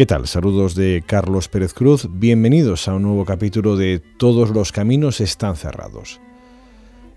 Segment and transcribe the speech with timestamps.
[0.00, 0.26] ¿Qué tal?
[0.26, 2.08] Saludos de Carlos Pérez Cruz.
[2.10, 6.22] Bienvenidos a un nuevo capítulo de Todos los caminos están cerrados.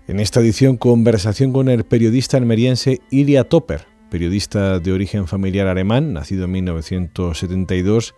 [0.06, 6.12] En esta edición, conversación con el periodista almeriense Ilya Topper, periodista de origen familiar alemán,
[6.12, 8.14] nacido en 1972,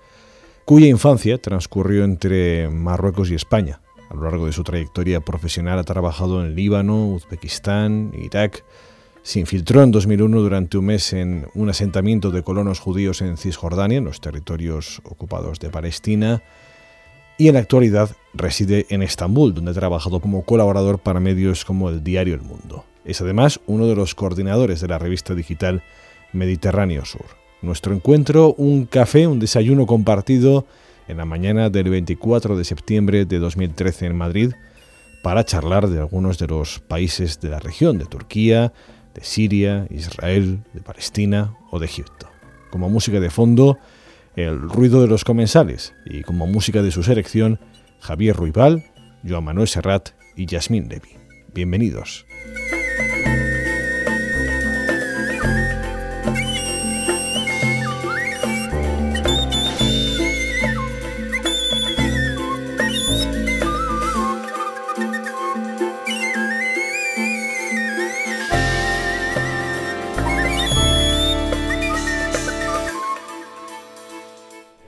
[0.64, 3.82] cuya infancia transcurrió entre Marruecos y España.
[4.10, 8.64] A lo largo de su trayectoria profesional ha trabajado en Líbano, Uzbekistán, Irak,
[9.26, 13.98] se infiltró en 2001 durante un mes en un asentamiento de colonos judíos en Cisjordania,
[13.98, 16.44] en los territorios ocupados de Palestina,
[17.36, 21.88] y en la actualidad reside en Estambul, donde ha trabajado como colaborador para medios como
[21.88, 22.84] el diario El Mundo.
[23.04, 25.82] Es además uno de los coordinadores de la revista digital
[26.32, 27.26] Mediterráneo Sur.
[27.62, 30.66] Nuestro encuentro, un café, un desayuno compartido
[31.08, 34.52] en la mañana del 24 de septiembre de 2013 en Madrid
[35.24, 38.72] para charlar de algunos de los países de la región, de Turquía,
[39.16, 42.28] de Siria, Israel, de Palestina o de Egipto.
[42.70, 43.78] Como música de fondo,
[44.36, 47.58] el ruido de los comensales y como música de su selección,
[48.00, 48.84] Javier Ruibal,
[49.26, 51.16] Joan Manuel Serrat y Yasmín Levy.
[51.54, 52.26] Bienvenidos.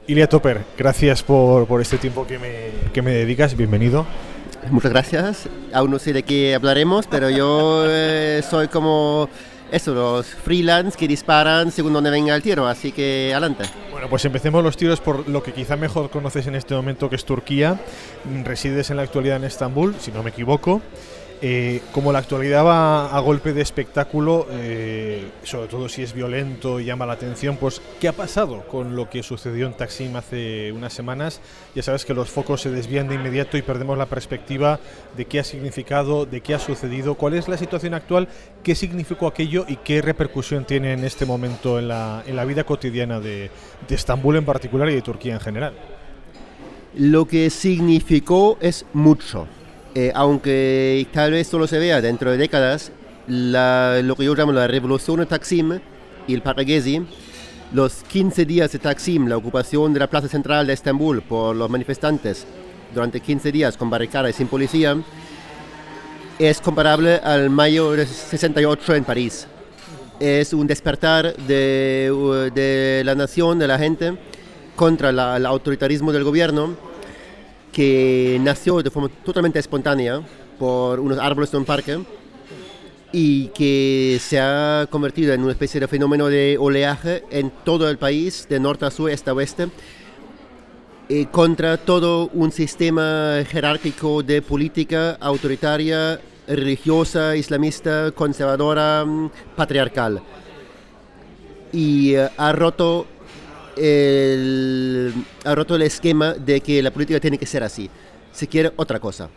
[0.08, 4.06] Ilia Topper, gracias por, por este tiempo que me, que me, dedicas, bienvenido.
[4.70, 5.48] Muchas gracias.
[5.70, 9.28] Aún no sé de qué hablaremos, pero yo eh, soy como
[9.70, 13.64] eso, los freelance que disparan según donde venga el tiro, así que adelante.
[13.90, 17.16] Bueno, pues empecemos los tiros por lo que quizá mejor conoces en este momento, que
[17.16, 17.78] es Turquía.
[18.44, 20.80] Resides en la actualidad en Estambul, si no me equivoco.
[21.40, 26.80] Eh, como la actualidad va a golpe de espectáculo, eh, sobre todo si es violento
[26.80, 30.72] y llama la atención, pues ¿qué ha pasado con lo que sucedió en Taksim hace
[30.72, 31.40] unas semanas?
[31.76, 34.80] Ya sabes que los focos se desvían de inmediato y perdemos la perspectiva
[35.16, 38.26] de qué ha significado, de qué ha sucedido, cuál es la situación actual,
[38.64, 42.64] qué significó aquello y qué repercusión tiene en este momento en la, en la vida
[42.64, 43.48] cotidiana de,
[43.86, 45.74] de Estambul en particular y de Turquía en general.
[46.96, 49.46] Lo que significó es mucho
[49.94, 52.92] eh, aunque tal vez solo se vea dentro de décadas,
[53.26, 55.78] lo que yo llamo la revolución de Taksim
[56.26, 57.02] y el Paraguesi,
[57.72, 61.68] los 15 días de Taksim, la ocupación de la plaza central de Estambul por los
[61.68, 62.46] manifestantes
[62.94, 64.96] durante 15 días con barricadas y sin policía,
[66.38, 69.46] es comparable al mayo de 68 en París.
[70.20, 74.16] Es un despertar de, de la nación, de la gente,
[74.74, 76.87] contra el autoritarismo del gobierno
[77.72, 80.22] que nació de forma totalmente espontánea
[80.58, 81.98] por unos árboles de un parque
[83.12, 87.96] y que se ha convertido en una especie de fenómeno de oleaje en todo el
[87.96, 89.68] país, de norte a sur, este a oeste,
[91.08, 100.20] eh, contra todo un sistema jerárquico de política autoritaria, religiosa, islamista, conservadora, mm, patriarcal.
[101.72, 103.06] Y eh, ha roto
[103.80, 107.88] el, ha roto el esquema de que la política tiene que ser así.
[108.32, 109.28] Se quiere otra cosa.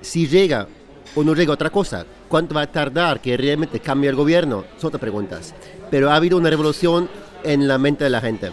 [0.00, 0.66] Si llega
[1.14, 4.64] o no llega otra cosa, ¿cuánto va a tardar que realmente cambie el gobierno?
[4.78, 5.54] Son otras preguntas.
[5.90, 7.08] Pero ha habido una revolución
[7.44, 8.50] en la mente de la gente,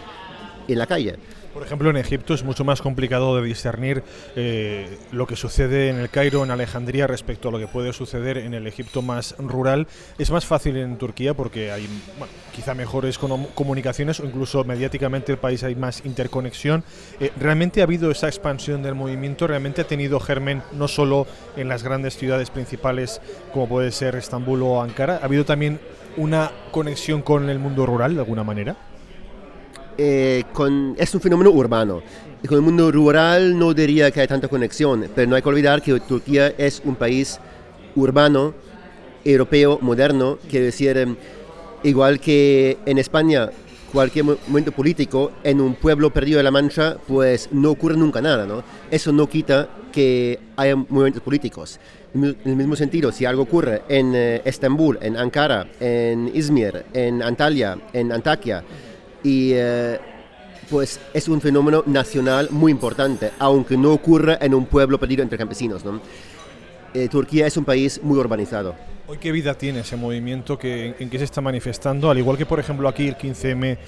[0.68, 1.16] en la calle.
[1.52, 4.04] Por ejemplo, en Egipto es mucho más complicado de discernir
[4.36, 8.38] eh, lo que sucede en el Cairo, en Alejandría, respecto a lo que puede suceder
[8.38, 9.88] en el Egipto más rural.
[10.18, 11.88] Es más fácil en Turquía porque hay
[12.54, 16.84] quizá mejores comunicaciones o incluso mediáticamente el país hay más interconexión.
[17.18, 19.48] Eh, ¿Realmente ha habido esa expansión del movimiento?
[19.48, 21.26] ¿Realmente ha tenido germen no solo
[21.56, 23.20] en las grandes ciudades principales
[23.52, 25.18] como puede ser Estambul o Ankara?
[25.20, 25.80] ¿Ha habido también
[26.16, 28.76] una conexión con el mundo rural de alguna manera?
[30.02, 32.00] Eh, con, es un fenómeno urbano.
[32.42, 35.48] Y con el mundo rural no diría que hay tanta conexión, pero no hay que
[35.50, 37.38] olvidar que Turquía es un país
[37.94, 38.54] urbano,
[39.26, 41.16] europeo, moderno, quiere decir, em,
[41.82, 43.50] igual que en España
[43.92, 48.46] cualquier momento político en un pueblo perdido de la Mancha, pues no ocurre nunca nada,
[48.46, 48.62] ¿no?
[48.90, 51.78] Eso no quita que haya movimientos políticos.
[52.14, 57.22] En el mismo sentido, si algo ocurre en eh, Estambul, en Ankara, en Izmir, en
[57.22, 58.64] Antalya, en Antakya,
[59.22, 59.98] y eh,
[60.68, 65.38] pues es un fenómeno nacional muy importante, aunque no ocurra en un pueblo perdido entre
[65.38, 66.00] campesinos, ¿no?
[66.94, 68.74] Eh, Turquía es un país muy urbanizado.
[69.06, 70.58] Hoy, ¿qué vida tiene ese movimiento?
[70.58, 72.10] Que, ¿En qué se está manifestando?
[72.10, 73.78] Al igual que, por ejemplo, aquí el 15M,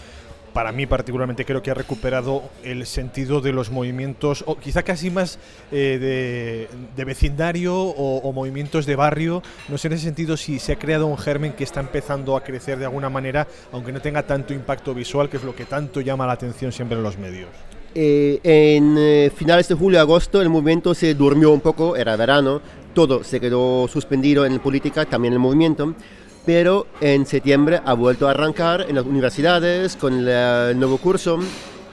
[0.52, 5.10] para mí particularmente creo que ha recuperado el sentido de los movimientos, o quizá casi
[5.10, 5.38] más
[5.70, 9.42] eh, de, vecindario o, movimientos de barrio.
[9.68, 12.44] No sé en ese sentido si se ha creado un germen que está empezando a
[12.44, 16.00] crecer de alguna manera, aunque no tenga tanto impacto visual, que es lo que tanto
[16.00, 17.50] llama la atención siempre en los medios.
[17.94, 22.62] Eh, en finales de julio agosto el movimiento se durmió un poco, era verano,
[22.94, 25.94] todo se quedó suspendido en política, también el movimiento,
[26.44, 31.38] pero en septiembre ha vuelto a arrancar en las universidades con el nuevo curso,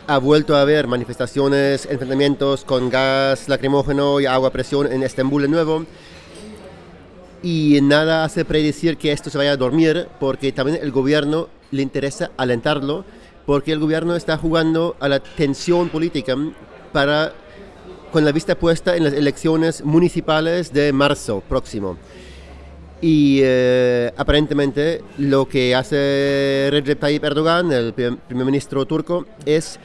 [0.07, 5.43] ha vuelto a haber manifestaciones, enfrentamientos con gas lacrimógeno y agua a presión en Estambul
[5.43, 5.85] de nuevo.
[7.43, 11.83] Y nada hace predecir que esto se vaya a dormir, porque también el gobierno le
[11.83, 13.05] interesa alentarlo,
[13.45, 16.35] porque el gobierno está jugando a la tensión política
[16.91, 17.33] para
[18.11, 21.97] con la vista puesta en las elecciones municipales de marzo próximo.
[23.01, 29.79] Y eh, aparentemente lo que hace Recep Tayyip Erdogan, el primer ministro turco, es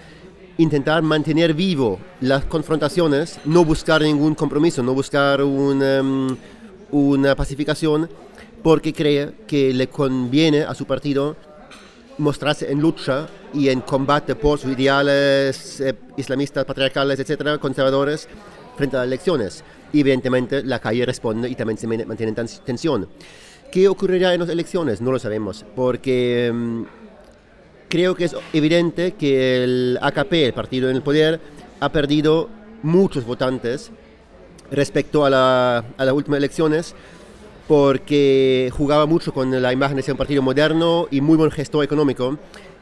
[0.58, 6.36] intentar mantener vivo las confrontaciones, no buscar ningún compromiso, no buscar em,
[6.90, 8.08] una pacificación,
[8.62, 11.36] porque cree que le conviene a su partido
[12.18, 18.28] mostrarse en lucha y en combate por sus ideales eh, islamistas, patriarcales, etcétera, conservadores,
[18.76, 19.64] frente a las elecciones.
[19.94, 23.08] Y evidentemente la calle responde y también se mantiene tensión.
[23.70, 25.00] ¿Qué ocurrirá en las elecciones?
[25.00, 26.82] No lo sabemos, porque mm,
[27.88, 31.40] creo que es evidente que el AKP, el partido en el poder,
[31.78, 32.48] ha perdido
[32.82, 33.92] muchos votantes
[34.72, 36.96] respecto a, la, a las últimas elecciones
[37.68, 41.84] porque jugaba mucho con la imagen de ser un partido moderno y muy buen gestor
[41.84, 42.36] económico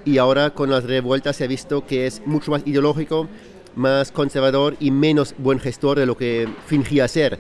[0.07, 3.29] y ahora con las revueltas se ha visto que es mucho más ideológico,
[3.75, 7.39] más conservador y menos buen gestor de lo que fingía ser.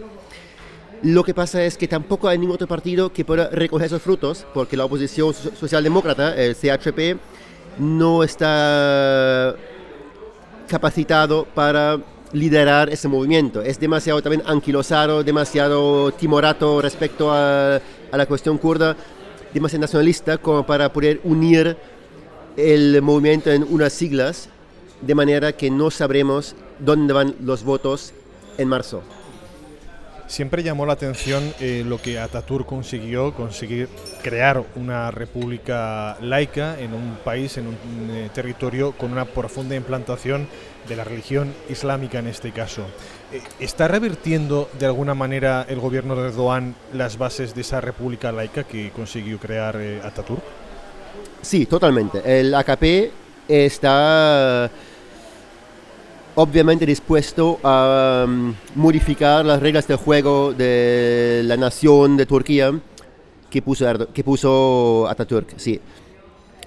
[1.02, 4.46] Lo que pasa es que tampoco hay ningún otro partido que pueda recoger esos frutos,
[4.55, 7.19] porque la oposición socialdemócrata, el CHP,
[7.79, 9.56] no está
[10.69, 11.99] capacitado para
[12.32, 13.62] liderar ese movimiento.
[13.62, 18.96] Es demasiado también anquilosado, demasiado timorato respecto a, a la cuestión kurda,
[19.52, 21.76] demasiado nacionalista como para poder unir
[22.56, 24.49] el movimiento en unas siglas,
[25.03, 28.15] de manera que no sabremos dónde van los votos
[28.59, 29.03] en marzo.
[30.33, 33.91] Siempre llamó la atención eh, lo que Ataturk consiguió, conseguir
[34.23, 37.77] crear una república laica en un país, en un
[38.11, 40.49] eh, territorio con una profunda implantación
[40.89, 42.81] de la religión islámica en este caso.
[43.31, 48.33] Eh, ¿Está revirtiendo de alguna manera el gobierno de Erdogan las bases de esa república
[48.33, 50.43] laica que consiguió crear Ataturk?
[51.43, 52.23] Sí, totalmente.
[52.25, 53.11] El AKP
[53.49, 54.71] está
[56.34, 62.73] obviamente dispuesto a um, modificar las reglas del juego de la nación de Turquía
[63.50, 65.55] que puso, que puso Atatürk.
[65.56, 65.81] Sí.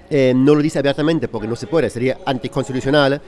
[0.09, 3.19] Eh, no lo dice abiertamente porque no se puede, sería anticonstitucional,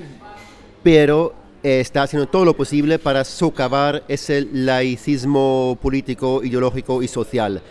[0.84, 7.64] pero está haciendo todo lo posible para socavar ese laicismo político, ideológico y social.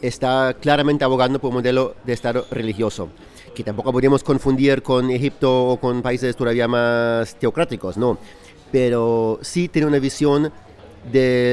[0.00, 3.10] Está claramente abogando por un modelo de Estado religioso
[3.54, 8.18] que tampoco podríamos confundir con Egipto o con países todavía más teocráticos, no.
[8.72, 10.52] Pero sí tiene una visión
[11.10, 11.52] de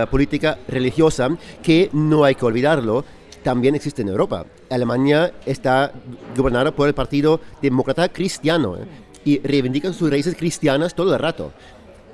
[0.00, 1.28] la política religiosa
[1.62, 3.04] que no hay que olvidarlo,
[3.42, 4.46] también existe en Europa.
[4.70, 5.92] Alemania está
[6.36, 8.86] gobernada por el Partido Demócrata Cristiano ¿eh?
[9.24, 11.52] y reivindican sus raíces cristianas todo el rato.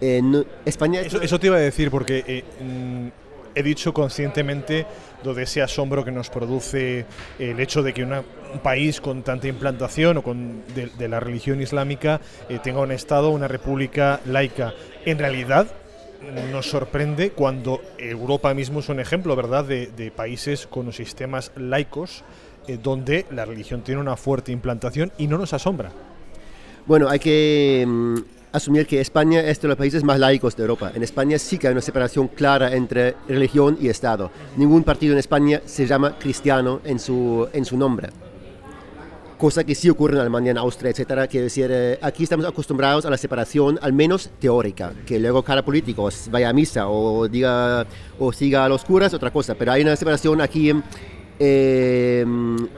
[0.00, 1.00] En España...
[1.02, 3.08] Eso, te iba a decir porque eh, mm,
[3.54, 4.86] he dicho conscientemente
[5.22, 7.04] de ese asombro que nos produce
[7.38, 8.02] el hecho de que
[8.52, 13.30] un país con tanta implantación o con de, la religión islámica eh, tenga un Estado,
[13.30, 14.74] una república laica.
[15.04, 15.66] En realidad,
[16.52, 22.24] nos sorprende cuando Europa mismo es un ejemplo, ¿verdad?, de, países con sistemas laicos
[22.66, 25.90] eh, donde la religión tiene una fuerte implantación y no nos asombra.
[26.86, 28.16] Bueno, hay que mm,
[28.52, 30.92] asumir que España es de los países más laicos de Europa.
[30.94, 34.30] En España sí que hay una separación clara entre religión y Estado.
[34.56, 38.10] Ningún partido en España se llama cristiano en su, en su nombre.
[39.40, 41.26] Cosa que sí ocurre en Alemania, en Austria, etcétera.
[41.26, 45.64] Quiere decir, eh, aquí estamos acostumbrados a la separación, al menos teórica, que luego cada
[45.64, 47.86] político vaya a misa o diga
[48.18, 49.54] o siga a los curas, otra cosa.
[49.54, 50.70] Pero hay una separación aquí
[51.38, 52.26] eh,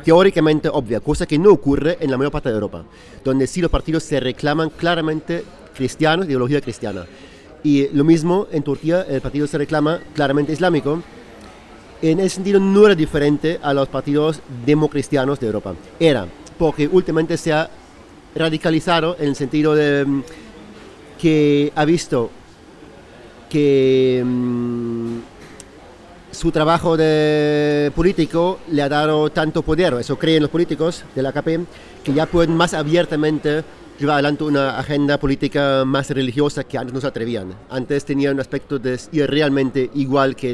[0.04, 2.84] teóricamente obvia, cosa que no ocurre en la mayor parte de Europa,
[3.24, 5.42] donde sí los partidos se reclaman claramente
[5.74, 7.06] cristianos, de ideología cristiana.
[7.64, 11.02] Y lo mismo en Turquía, el partido se reclama claramente islámico.
[12.02, 15.74] En ese sentido no era diferente a los partidos democristianos de Europa.
[15.98, 16.28] Era
[16.58, 17.68] porque últimamente se ha
[18.34, 20.22] radicalizado en el sentido de mm,
[21.20, 22.30] que ha visto
[23.48, 25.18] que mm,
[26.30, 31.28] su trabajo de político le ha dado tanto poder, eso creen los políticos de la
[31.28, 31.60] AKP,
[32.02, 33.62] que ya pueden más abiertamente
[33.98, 37.54] llevar adelante una agenda política más religiosa que antes no se atrevían.
[37.68, 40.50] Antes tenían un aspecto de ir realmente igual que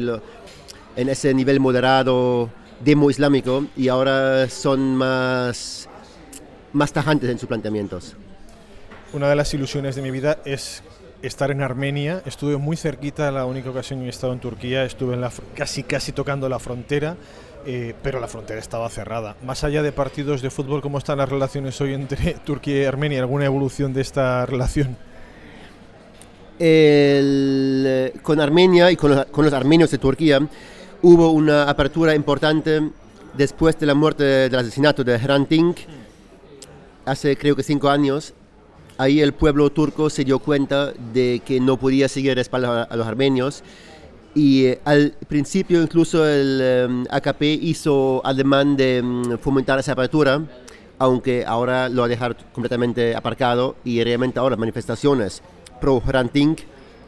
[0.97, 2.51] en ese nivel moderado
[2.81, 5.89] demo islámico y ahora son más,
[6.73, 8.17] más tajantes en sus planteamientos.
[9.13, 10.83] Una de las ilusiones de mi vida es
[11.23, 12.23] estar en Armenia.
[12.27, 15.83] Estuve muy cerquita, la única ocasión que he estado en Turquía, estuve en la, casi
[15.83, 17.17] casi tocando la frontera.
[17.67, 19.37] Eh, pero la frontera estaba cerrada.
[19.43, 23.19] Más allá de partidos de fútbol, ¿cómo están las relaciones hoy entre Turquía y Armenia?
[23.19, 24.97] ¿Alguna evolución de esta relación?
[26.59, 30.41] Eh, con Armenia y con los, armenios de Turquía
[31.03, 32.91] hubo una apertura importante
[33.37, 35.79] después de la muerte del asesinato de Hrant Dink,
[37.05, 38.35] hace creo que cinco años.
[38.97, 43.07] Ahí el pueblo turco se dio cuenta de que no podía seguir espaldas a los
[43.07, 43.63] armenios
[44.35, 50.43] y eh, al principio incluso el em, AKP hizo ademán de em, fomentar esa apertura,
[50.99, 55.43] aunque ahora lo ha dejado completamente aparcado y realmente ahora las manifestaciones
[55.81, 56.57] pro Ranting,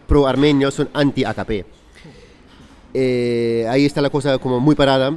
[0.07, 1.80] pro armenio son anti-AKP.
[2.95, 5.17] Eh, ahí está la cosa como muy parada.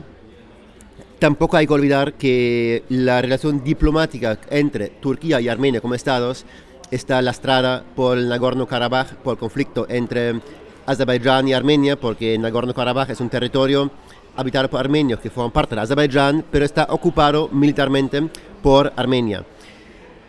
[1.19, 6.45] Tampoco hay que olvidar que la relación diplomática entre Turquía y Armenia como estados
[6.91, 10.41] está lastrada por Nagorno-Karabaj, por el conflicto entre
[10.85, 13.89] Azerbaiyán y Armenia, porque Nagorno-Karabaj es un territorio
[14.35, 18.21] habitado por armenios que forman parte de Azerbaiyán, pero está ocupado militarmente
[18.61, 19.45] por Armenia,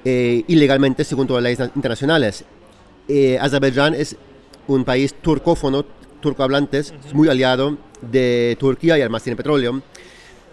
[0.05, 2.45] eh, ilegalmente según todas las leyes internacionales.
[3.09, 4.17] Eh, Azerbaiyán es
[4.67, 5.85] un país turcófono,
[6.25, 9.83] turcohablantes, muy aliado de Turquía y además tiene petróleo,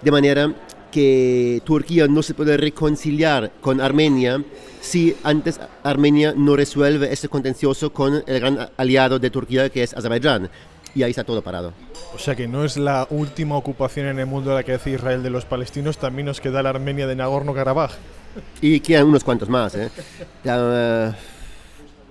[0.01, 0.53] de manera
[0.91, 4.43] que Turquía no se puede reconciliar con Armenia
[4.81, 9.93] si antes Armenia no resuelve ese contencioso con el gran aliado de Turquía que es
[9.93, 10.49] Azerbaiyán.
[10.93, 11.71] Y ahí está todo parado.
[12.13, 15.23] O sea que no es la última ocupación en el mundo la que hace Israel
[15.23, 17.91] de los palestinos, también nos queda la Armenia de Nagorno-Karabaj.
[18.59, 19.73] Y quedan unos cuantos más.
[19.75, 19.89] ¿eh?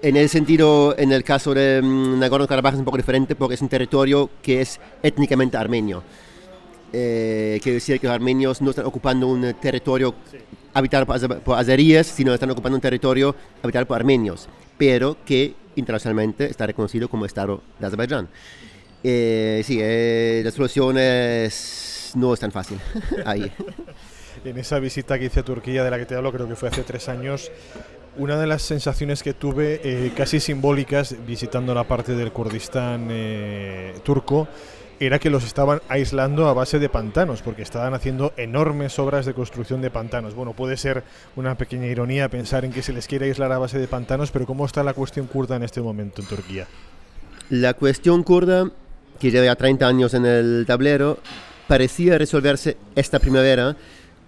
[0.03, 3.63] en el sentido, en el caso de mm, Nagorno-Karabaj es un poco diferente porque es
[3.63, 6.03] un territorio que es étnicamente armenio.
[6.93, 10.15] Eh, quiere decir que los armenios no están ocupando un territorio
[10.75, 16.67] habitado por, azeríes, sino están ocupando un territorio habitado por armenios, pero que internacionalmente está
[16.67, 18.29] reconocido como Estado de Azerbaiyán.
[19.03, 22.79] Eh, sí, eh, la solución no es tan fácil
[23.25, 23.51] ahí.
[24.45, 26.71] En esa visita que hice a Turquía, de la que te hablo, creo que fue
[26.71, 27.51] hace tres años,
[28.17, 33.09] una de las sensaciones que tuve eh, casi simbólicas visitando la parte del Kurdistán
[34.03, 34.49] turco
[35.01, 39.33] era que los estaban aislando a base de pantanos, porque estaban haciendo enormes obras de
[39.33, 40.35] construcción de pantanos.
[40.35, 41.03] Bueno, puede ser
[41.37, 44.45] una pequeña ironía pensar en que se les quiere aislar a base de pantanos, pero
[44.45, 46.67] ¿cómo está la cuestión kurda en este momento en Turquía?
[47.49, 48.71] La cuestión kurda,
[49.19, 51.19] que lleva 30 años en el tablero,
[51.67, 53.77] parecía resolverse esta primavera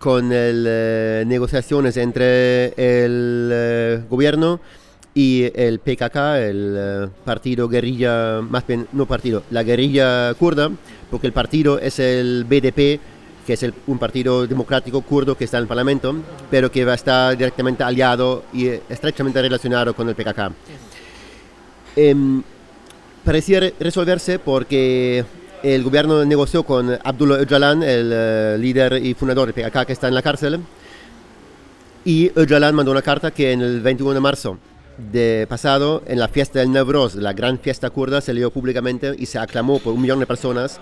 [0.03, 4.59] con eh, negociaciones entre el eh, gobierno
[5.15, 10.73] y el PKK, el eh, partido guerrilla, más bien no partido, la guerrilla kurda,
[11.09, 12.99] porque el partido es el BDP,
[13.47, 16.17] que es un partido democrático kurdo que está en el Parlamento,
[16.51, 20.53] pero que va a estar directamente aliado y estrechamente relacionado con el PKK.
[21.95, 22.43] Em,
[23.25, 25.25] parecía resolverse porque
[25.63, 30.09] el gobierno negoció con Abdullah Öcalan, el eh, líder y fundador del PKK que está
[30.09, 30.61] en la cárcel,
[32.05, 34.59] y Öcalan mandó una carta que en el 21 de marzo
[34.99, 39.27] de pasado, en la fiesta del Nevroz, la gran fiesta kurda, se leyó públicamente y
[39.27, 40.81] se aclamó por un millón de personas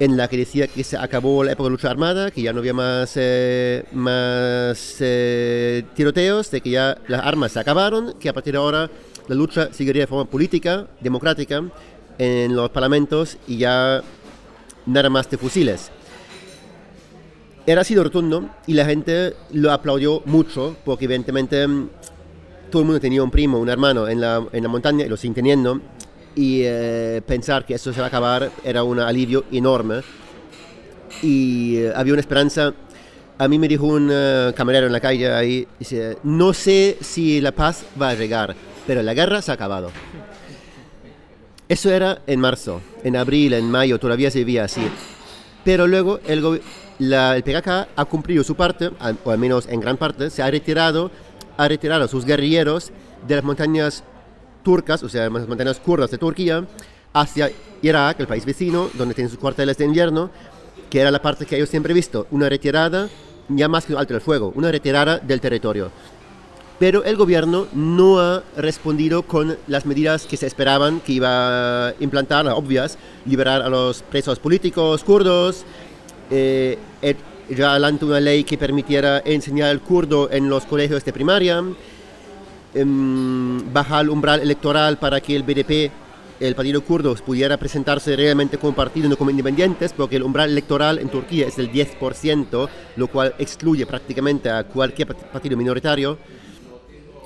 [0.00, 2.60] en la que decía que se acabó la época de lucha armada, que ya no
[2.60, 8.32] había más, eh, más eh, tiroteos, de que ya las armas se acabaron, que a
[8.32, 8.88] partir de ahora
[9.26, 11.64] la lucha seguiría de forma política, democrática,
[12.18, 14.02] en los parlamentos y ya
[14.86, 15.90] nada más de fusiles.
[17.66, 21.66] Era así de rotundo y la gente lo aplaudió mucho porque evidentemente
[22.70, 25.16] todo el mundo tenía un primo, un hermano en la, en la montaña y lo
[25.16, 25.80] siguen teniendo.
[26.34, 30.00] Y eh, pensar que eso se va a acabar era un alivio enorme.
[31.22, 32.72] Y eh, había una esperanza.
[33.38, 37.40] A mí me dijo un uh, camarero en la calle ahí, dice, no sé si
[37.40, 39.90] la paz va a llegar, pero la guerra se ha acabado.
[41.68, 44.80] Eso era en marzo, en abril, en mayo, todavía se vivía así.
[45.64, 46.62] Pero luego el,
[46.98, 48.90] el PKK ha cumplido su parte,
[49.24, 51.10] o al menos en gran parte, se ha retirado,
[51.58, 52.90] ha retirado a sus guerrilleros
[53.26, 54.02] de las montañas
[54.62, 56.64] turcas, o sea, las montañas kurdas de Turquía,
[57.12, 57.50] hacia
[57.82, 60.30] Irak, el país vecino, donde tienen sus cuarteles de invierno,
[60.88, 63.10] que era la parte que ellos siempre han visto, una retirada,
[63.50, 65.90] ya más que un alto el fuego, una retirada del territorio.
[66.78, 71.94] Pero el gobierno no ha respondido con las medidas que se esperaban que iba a
[71.98, 75.64] implantar, obvias, liberar a los presos políticos kurdos,
[76.30, 76.78] eh,
[77.56, 81.62] ya adelantó una ley que permitiera enseñar el kurdo en los colegios de primaria,
[82.74, 85.90] em, bajar el umbral electoral para que el BDP,
[86.40, 90.98] el partido kurdo, pudiera presentarse realmente como partido no como independientes, porque el umbral electoral
[90.98, 96.18] en Turquía es del 10%, lo cual excluye prácticamente a cualquier partido minoritario.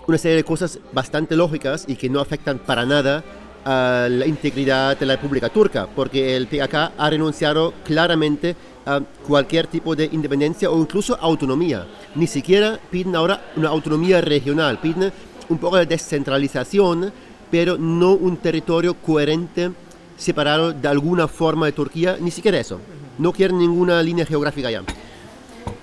[0.09, 3.23] Una serie de cosas bastante lógicas y que no afectan para nada
[3.65, 9.69] a la integridad de la República Turca, porque el PKK ha renunciado claramente a cualquier
[9.69, 11.87] tipo de independencia o incluso autonomía.
[12.17, 15.13] Ni siquiera piden ahora una autonomía regional, piden
[15.49, 17.13] un poco de descentralización,
[17.49, 19.71] pero no un territorio coherente
[20.17, 22.81] separado de alguna forma de Turquía, ni siquiera eso.
[23.19, 24.83] No quieren ninguna línea geográfica ya.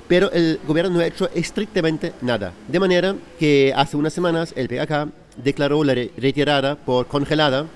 [0.09, 2.51] Pero el gobierno no ha hecho estrictamente nada.
[2.67, 5.11] De manera que hace unas semanas el PKK
[5.41, 7.67] declaró la retirada por congelada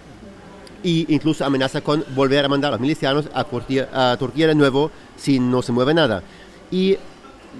[0.84, 4.56] e incluso amenaza con volver a mandar a los milicianos a Turquía, a Turquía de
[4.56, 6.24] nuevo si no se mueve nada.
[6.72, 6.98] Y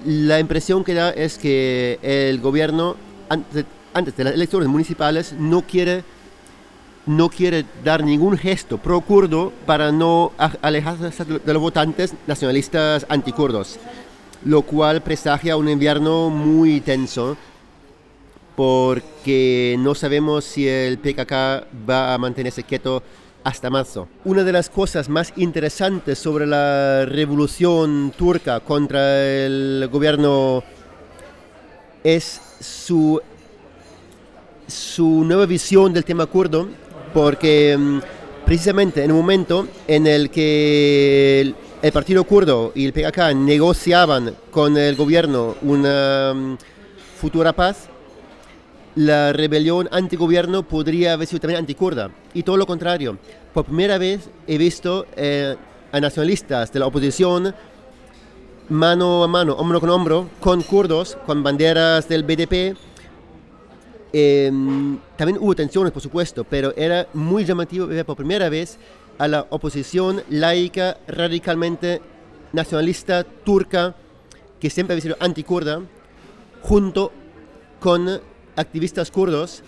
[0.04, 2.96] la impresión que da es que el gobierno,
[3.28, 6.02] antes, de las elecciones municipales, no quiere,
[7.06, 13.78] no quiere dar ningún gesto pro-kurdo para no alejarse de los votantes nacionalistas anticurdos,
[14.44, 17.36] lo cual presagia un invierno muy tenso
[18.56, 21.32] porque no sabemos si el PKK
[21.88, 23.02] va a mantenerse quieto
[23.42, 24.08] hasta marzo.
[24.24, 30.62] Una de las cosas más interesantes sobre la revolución turca contra el gobierno
[32.02, 33.20] es su,
[34.66, 36.68] su nueva visión del tema kurdo,
[37.12, 37.98] porque mm,
[38.46, 41.54] precisamente en un momento en el que
[41.84, 46.56] el, partido kurdo y el PKK negociaban con el gobierno una mm,
[47.20, 47.88] futura paz,
[48.94, 52.10] la rebelión antigobierno podría haber sido también antikurda.
[52.32, 53.18] Y todo lo contrario.
[53.52, 55.56] Por primera vez he visto eh,
[55.92, 57.54] a nacionalistas de la oposición
[58.70, 62.76] mano a mano, hombro con hombro, con kurdos, con banderas del BDP.
[64.10, 68.78] Em, también hubo tensiones, por supuesto, pero era muy llamativo ver por primera vez
[69.18, 72.00] a la oposición laica, radicalmente
[72.52, 73.94] nacionalista turca,
[74.60, 75.82] que siempre había sido antikurda,
[76.62, 77.12] junto
[77.80, 78.20] con
[78.56, 79.62] activistas kurdos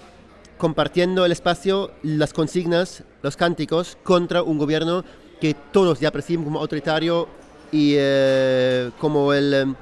[0.59, 5.05] compartiendo el espacio, las consignas, los cánticos contra un gobierno
[5.41, 7.29] que todos ya perciben como autoritario
[7.71, 9.75] y eh, como, el, em,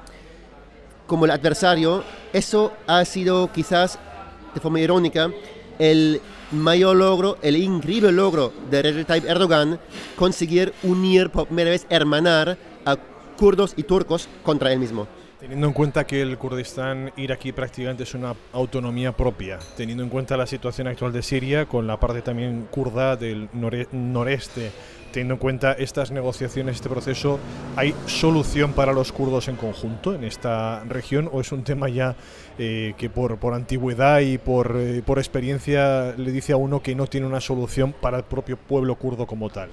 [1.07, 2.03] como el adversario.
[2.33, 3.97] Eso ha sido quizás,
[4.53, 5.31] de forma irónica,
[5.79, 9.79] el mayor logro, el increíble logro de Recep Tayyip Erdogan,
[10.15, 12.97] conseguir unir por primera vez, hermanar a
[13.37, 15.07] kurdos y turcos contra él mismo.
[15.39, 20.37] Teniendo en cuenta que el Kurdistán iraquí prácticamente es una autonomía propia, teniendo en cuenta
[20.37, 23.49] la situación actual de Siria, con la parte también kurda del
[23.91, 24.71] noreste,
[25.11, 27.39] teniendo en cuenta estas negociaciones, este proceso,
[27.75, 32.15] ¿hay solución para los kurdos en conjunto en esta región o es un tema ya
[32.57, 36.95] eh, que por, por, antigüedad y por, eh, por experiencia le dice a uno que
[36.95, 39.69] no tiene una solución para el propio pueblo kurdo como tal?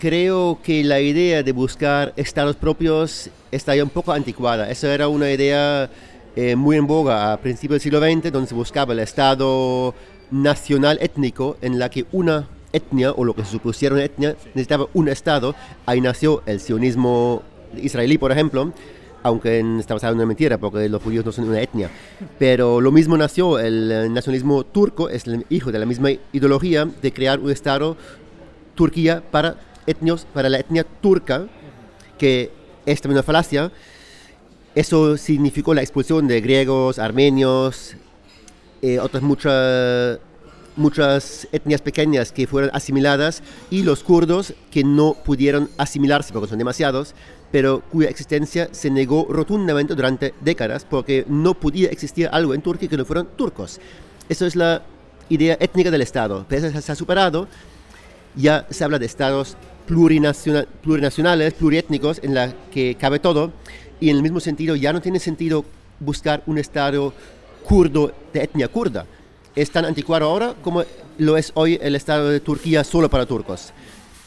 [0.00, 4.70] creo que la idea de buscar estados propios está ya un poco anticuada.
[4.70, 5.90] Esa era una idea
[6.34, 9.94] eh, muy en boga a principios del siglo XX, donde se buscaba el estado
[10.30, 14.86] nacional étnico en la que una etnia, o lo que se supusiera una etnia, necesitaba
[14.94, 15.54] un estado.
[15.84, 17.42] Ahí nació el sionismo
[17.76, 18.72] israelí, por ejemplo,
[19.22, 21.90] aunque estamos hablando de mentira, porque los judíos no son una etnia.
[22.38, 27.12] Pero lo mismo nació el nacionalismo turco, es el hijo de la misma ideología de
[27.12, 27.96] crear un estado
[28.74, 29.56] Turquía para
[29.86, 31.46] etnios, para la etnia turca,
[32.18, 32.50] que
[32.86, 33.70] es también una falacia,
[34.74, 37.96] eso significó la expulsión de griegos, armenios,
[38.82, 40.18] eh, otras muchas,
[40.76, 46.58] muchas etnias pequeñas que fueron asimiladas y los kurdos que no pudieron asimilarse porque son
[46.58, 47.14] demasiados,
[47.52, 52.88] pero cuya existencia se negó rotundamente durante décadas porque no podía existir algo en Turquía
[52.88, 53.80] que no fueran turcos.
[54.28, 54.82] Eso es la
[55.28, 57.48] idea étnica del Estado, pero eso se ha superado,
[58.36, 59.56] ya se habla de estados
[59.86, 63.52] plurinacionales, pluriétnicos, en la que cabe todo,
[63.98, 65.64] y en el mismo sentido ya no tiene sentido
[65.98, 67.12] buscar un Estado
[67.64, 69.06] kurdo de etnia kurda.
[69.56, 70.84] Es tan anticuado ahora como
[71.18, 73.72] lo es hoy el Estado de Turquía solo para turcos.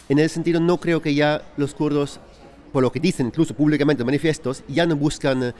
[0.09, 2.19] En ese sentido no creo que ya los kurdos
[2.73, 5.53] por lo que dicen incluso públicamente manifiestos, ya no buscan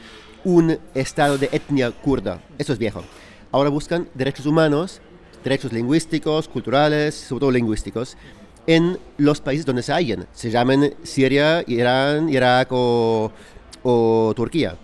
[0.44, 3.04] un estado de etnia kurda, eso es viejo.
[3.52, 5.00] Ahora buscan derechos humanos,
[5.44, 8.18] derechos lingüísticos, culturales, sobre todo lingüísticos,
[8.66, 14.76] en los países donde se hallan, se llamen Siria, Irán, Irak o Turquía.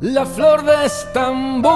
[0.00, 1.72] La flor de Estambul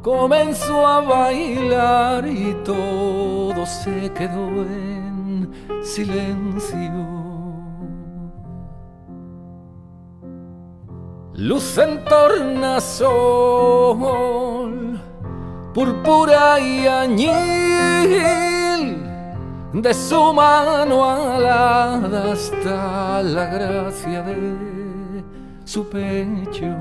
[0.00, 5.50] comenzó a bailar y todo se quedó en
[5.82, 6.92] silencio.
[11.34, 12.90] Luz en tornasol,
[15.74, 18.61] púrpura y añil
[19.72, 25.24] de su mano alada está la gracia de
[25.64, 26.76] su pecho.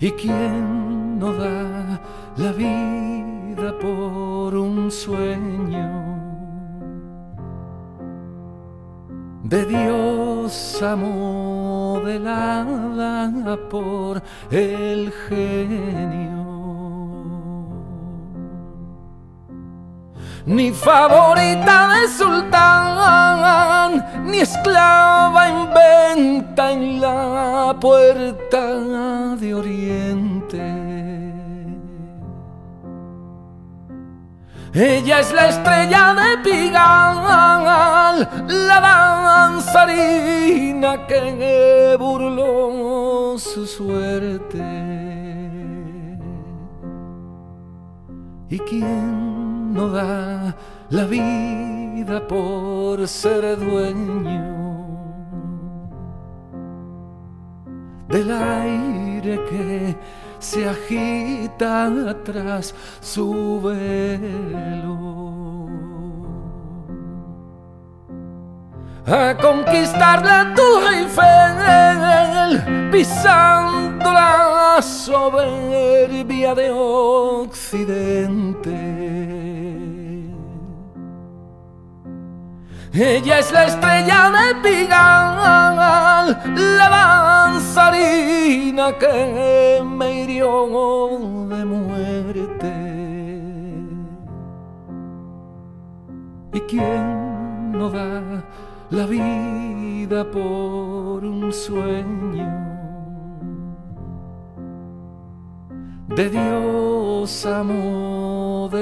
[0.00, 2.00] ¿Y quién no da
[2.36, 6.10] la vida por un sueño?
[9.44, 12.08] De Dios modelada
[13.68, 16.49] por el genio.
[20.46, 28.60] Ni favorita de sultán, ni esclava en venta en la puerta
[29.36, 30.90] de Oriente.
[34.72, 38.80] Ella es la estrella de Pigal, la
[39.50, 44.62] danzarina que burló su suerte.
[48.48, 49.39] ¿Y quién
[49.70, 50.54] no da
[50.90, 54.60] la vida por ser dueño
[58.08, 59.96] del aire que
[60.40, 65.59] se agita atrás su velo.
[69.06, 78.70] A conquistar la Torre Eiffel, pisando la soberbia de Occidente.
[82.92, 90.66] Ella es la estrella de Pigal, la danzarina que me hirió
[91.48, 92.72] de muerte.
[96.52, 98.42] ¿Y quién no da
[98.90, 102.70] la vida por un sueño?
[106.16, 108.74] de diosa modelada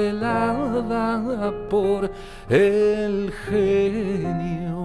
[1.69, 2.11] por
[2.49, 4.79] el genio.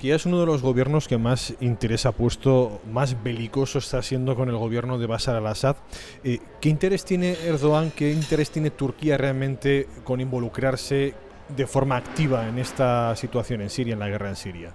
[0.00, 4.34] Turquía es uno de los gobiernos que más interés ha puesto, más belicoso está siendo
[4.34, 5.76] con el gobierno de Bashar al-Assad.
[6.24, 11.12] Eh, ¿Qué interés tiene Erdogan, qué interés tiene Turquía realmente con involucrarse
[11.54, 14.72] de forma activa en esta situación en Siria, en la guerra en Siria?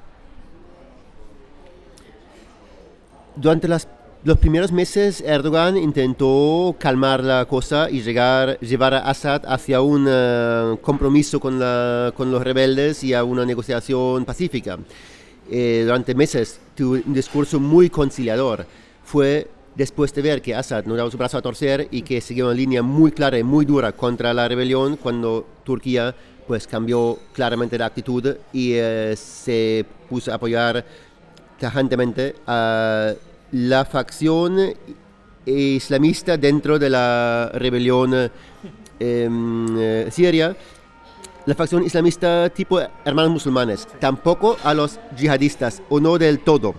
[3.35, 9.81] Durante los primeros meses Erdogan intentó calmar la cosa y llegar, llevar a Assad hacia
[9.81, 11.57] un eh, compromiso con,
[12.15, 14.77] con, los rebeldes y a una negociación pacífica.
[15.49, 18.65] Eh, durante meses tuvo un discurso muy conciliador.
[19.03, 22.45] Fue después de ver que Assad no daba su brazo a torcer y que seguía
[22.45, 26.15] una línea muy clara y muy dura contra la rebelión cuando Turquía
[26.47, 30.85] pues cambió claramente la actitud y eh, se puso a apoyar
[31.59, 33.13] tajantemente a
[33.51, 34.73] la facción
[35.45, 38.31] islamista dentro de la rebelión
[38.99, 40.55] em, eh, siria,
[41.45, 46.75] la facción islamista tipo hermanos musulmanes, tampoco a los yihadistas, o no del todo,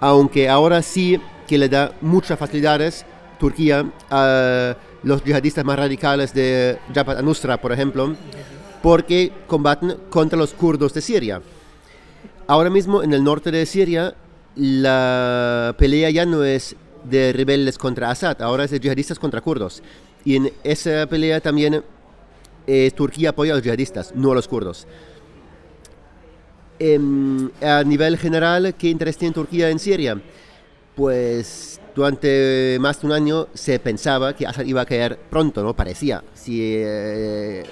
[0.00, 3.04] aunque ahora sí que le da muchas facilidades
[3.38, 8.14] Turquía a los yihadistas más radicales de Jabhat al-Nusra, por ejemplo,
[8.82, 11.42] porque combaten contra los kurdos de Siria.
[12.46, 14.14] Ahora mismo en el norte de Siria
[14.54, 19.82] la pelea ya no es de rebeldes contra Assad, ahora es de yihadistas contra kurdos.
[20.24, 21.82] Y en esa pelea también
[22.94, 24.86] Turquía apoya a los yihadistas, no a los kurdos.
[26.78, 30.20] Em, a nivel general, ¿qué interés tiene Turquía en Siria?
[30.96, 35.74] Pues durante más de un año se pensaba que Assad iba a caer pronto, ¿no?
[35.74, 36.22] Parecía.
[36.48, 37.62] Eh,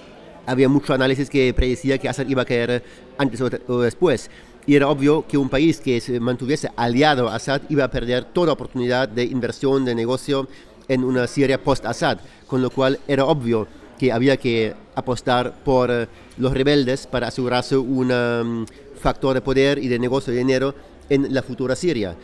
[0.46, 2.82] había mucho análisis que predecía que Assad iba a caer
[3.18, 4.30] antes o, después.
[4.66, 8.24] Y era obvio que un país que se mantuviese aliado a Assad iba a perder
[8.24, 10.48] toda oportunidad de inversión, de negocio
[10.86, 12.18] en una Siria post-Assad.
[12.46, 13.66] Con lo cual era obvio
[14.02, 18.66] que había que apostar por eh, los rebeldes para asegurarse un mm,
[19.00, 20.74] factor de poder y de negocio de dinero
[21.08, 22.16] en la futura Siria.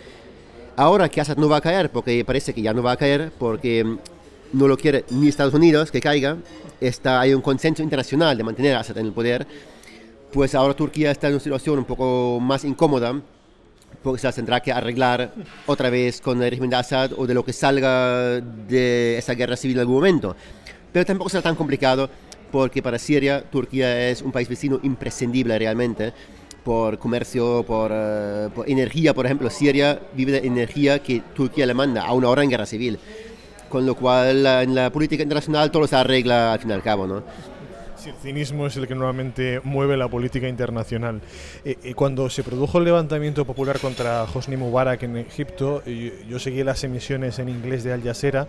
[0.74, 3.30] Ahora que Assad no va a caer, porque parece que ya no va a caer,
[3.38, 3.98] porque mm,
[4.54, 6.38] no lo quiere ni Estados Unidos que caiga,
[6.80, 9.46] está, hay un consenso internacional de mantener a Assad en el poder,
[10.32, 13.22] pues ahora Turquía está en una situación un poco más incómoda,
[14.02, 15.32] porque se tendrá que arreglar
[15.64, 19.56] otra vez con el régimen de Assad o de lo que salga de esa guerra
[19.56, 20.34] civil en algún momento.
[20.92, 22.08] Pero tampoco será tan complicado
[22.50, 26.12] porque para Siria Turquía es un país vecino imprescindible realmente
[26.64, 31.74] por comercio, por, eh, por, energía, por ejemplo, Siria vive de energía que Turquía le
[31.74, 32.98] manda a una hora en guerra civil,
[33.68, 37.06] con lo cual en la política internacional todo se arregla al fin y al cabo,
[37.06, 37.22] ¿no?
[37.96, 41.20] Sí, el cinismo es el que nuevamente mueve la política internacional.
[41.64, 46.62] Eh, eh, cuando se produjo el levantamiento popular contra Hosni Mubarak en Egipto, yo seguí
[46.62, 48.46] las emisiones en inglés de Al Jazeera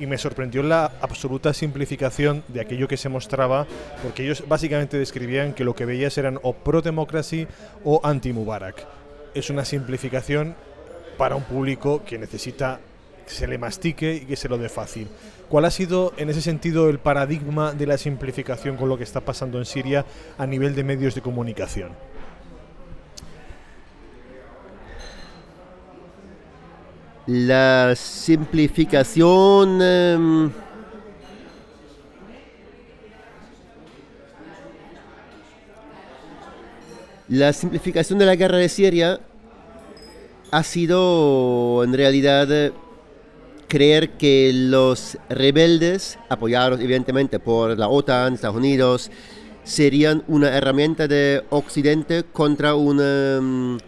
[0.00, 3.66] y me sorprendió la absoluta simplificación de aquello que se mostraba,
[4.02, 7.46] porque ellos básicamente describían que lo que veías eran o pro-democracy
[7.84, 8.86] o anti-Mubarak.
[9.34, 10.56] Es una simplificación
[11.18, 12.80] para un público que necesita
[13.26, 15.06] que se le mastique y que se lo dé fácil.
[15.48, 19.20] ¿Cuál ha sido en ese sentido el paradigma de la simplificación con lo que está
[19.20, 20.06] pasando en Siria
[20.38, 21.90] a nivel de medios de comunicación?
[27.26, 30.50] La simplificación em,
[37.28, 39.20] la simplificación de la guerra de Siria
[40.50, 42.72] ha sido en realidad
[43.68, 49.10] creer que los rebeldes, apoyados evidentemente por la OTAN, Estados Unidos,
[49.62, 53.78] serían una herramienta de Occidente contra un em,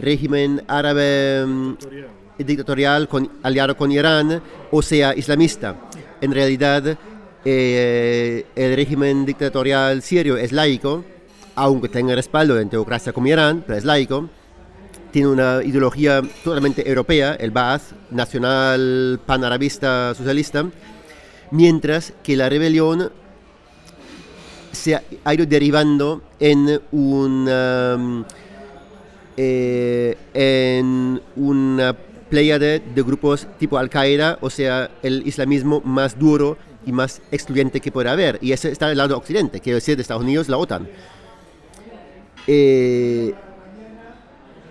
[0.00, 1.76] régimen árabe em,
[2.38, 5.76] dictatorial con, aliado con Irán o sea islamista.
[6.20, 6.98] En realidad,
[7.44, 11.04] eh, el régimen dictatorial sirio es laico,
[11.54, 14.28] aunque tenga respaldo en teocracia como Irán, pero es laico.
[15.10, 20.66] Tiene una ideología totalmente europea, el Ba'ath, nacional panarabista socialista,
[21.50, 23.10] mientras que la rebelión
[24.72, 28.24] se ha ido derivando en una, um,
[29.36, 31.96] eh, en una
[32.28, 37.92] playa de, grupos tipo Al-Qaeda, o sea, el islamismo más duro y más excluyente que
[37.92, 38.38] pueda haber.
[38.42, 40.88] Y ese está del lado occidente, quiero decir, de Estados Unidos, la OTAN.
[42.46, 43.34] Eh,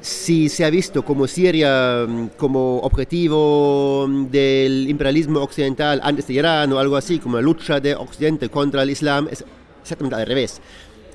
[0.01, 6.71] si se ha visto como Siria mm, como objetivo del imperialismo occidental antes de Irán
[6.71, 9.43] o algo así, como la lucha de Occidente contra el Islam, es
[9.81, 10.61] exactamente al revés.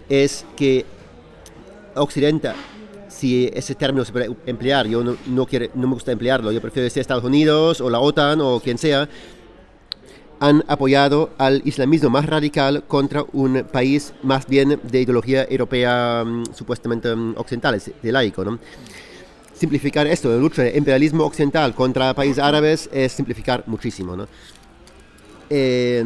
[0.08, 0.84] Es que
[1.94, 2.50] Occidente
[3.22, 6.82] si ese término se puede emplear, yo no, no, no me gusta emplearlo, yo prefiero
[6.82, 9.08] decir Estados Unidos o la OTAN o quien sea,
[10.40, 16.46] han apoyado al islamismo más radical contra un país más bien de ideología europea mm,
[16.52, 18.44] supuestamente mm, occidental, de laico.
[18.44, 18.58] ¿no?
[19.54, 24.16] Simplificar esto, la lucha de imperialismo occidental contra países árabes es simplificar muchísimo.
[24.16, 24.26] ¿no?
[25.48, 26.02] Eh,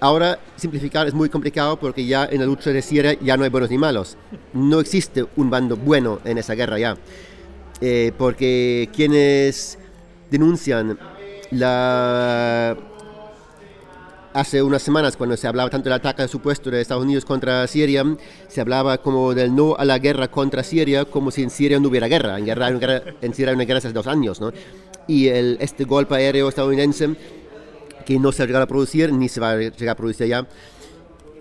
[0.00, 3.50] Ahora simplificar es muy complicado porque ya en la lucha de Siria ya no hay
[3.50, 4.16] buenos ni malos.
[4.54, 6.96] No existe un bando bueno en esa guerra ya.
[7.82, 9.78] Eh, porque quienes
[10.30, 10.98] denuncian
[11.50, 12.76] la...
[14.32, 18.04] Hace unas semanas, cuando se hablaba tanto del ataque supuesto de Estados Unidos contra Siria,
[18.46, 21.88] se hablaba como del no a la guerra contra Siria, como si en Siria no
[21.88, 22.38] hubiera guerra.
[22.38, 24.52] En, guerra, en, Siria hay una guerra hace dos años, ¿no?
[25.08, 27.16] Y el, este golpe aéreo estadounidense
[28.10, 30.26] que no se va a llegar a producir ni se va a llegar a producir
[30.26, 30.44] ya,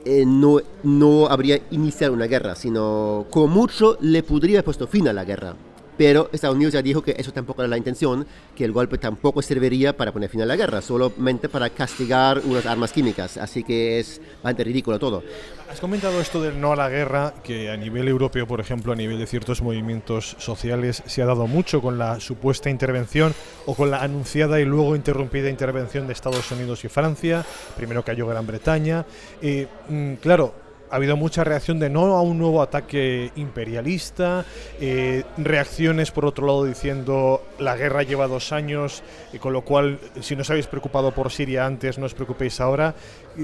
[0.05, 5.07] eh, no, no habría iniciado una guerra, sino como mucho le podría haber puesto fin
[5.07, 5.55] a la guerra.
[5.99, 9.41] Pero Estados Unidos ya dijo que eso tampoco era la intención, que el golpe tampoco
[9.41, 13.35] serviría para poner fin a la guerra, solamente para castigar unas armas químicas.
[13.35, 15.21] Así que es bastante ridículo todo.
[15.69, 18.95] Has comentado esto del no a la guerra, que a nivel europeo, por ejemplo, a
[18.95, 23.33] nivel de ciertos movimientos sociales, se ha dado mucho con la supuesta intervención
[23.65, 27.45] o con la anunciada y luego interrumpida intervención de Estados Unidos y Francia.
[27.75, 29.05] Primero cayó Gran Bretaña.
[29.41, 34.45] Eh, mm, claro, ha habido mucha reacción de no a un nuevo ataque imperialista,
[34.79, 39.99] eh, reacciones por otro lado diciendo la guerra lleva dos años, y con lo cual
[40.21, 42.95] si no os habéis preocupado por Siria antes, no os preocupéis ahora.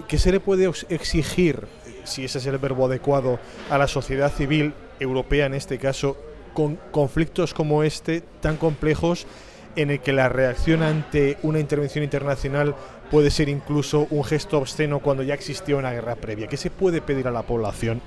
[0.08, 1.68] ¿Qué se le puede exigir,
[2.04, 6.18] si ese es el verbo adecuado, a la sociedad civil europea en este caso,
[6.54, 9.28] con conflictos como este tan complejos
[9.76, 12.76] en el que la reacción ante una intervención internacional
[13.10, 16.48] puede ser incluso un gesto obsceno cuando ya existió una guerra previa.
[16.48, 18.02] ¿Qué se puede pedir a la población,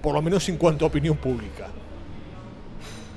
[0.00, 1.68] por lo menos en cuanto a opinión pública?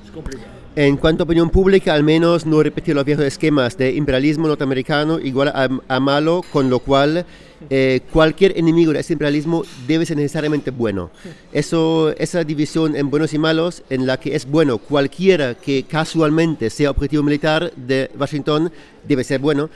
[0.03, 0.55] Es complicado.
[0.77, 5.21] En cuanto a opinión pública, al menos no repetir los viejos esquemas de imperialismo norteamericano
[5.21, 5.53] igual
[5.87, 7.25] a, malo, con lo cual
[7.69, 11.11] eh, cualquier enemigo de ese imperialismo debe ser necesariamente bueno.
[11.53, 16.69] Eso, esa división en buenos y malos, en la que es bueno cualquiera que casualmente
[16.69, 18.69] sea objetivo militar de Washington,
[19.07, 19.69] debe ser bueno.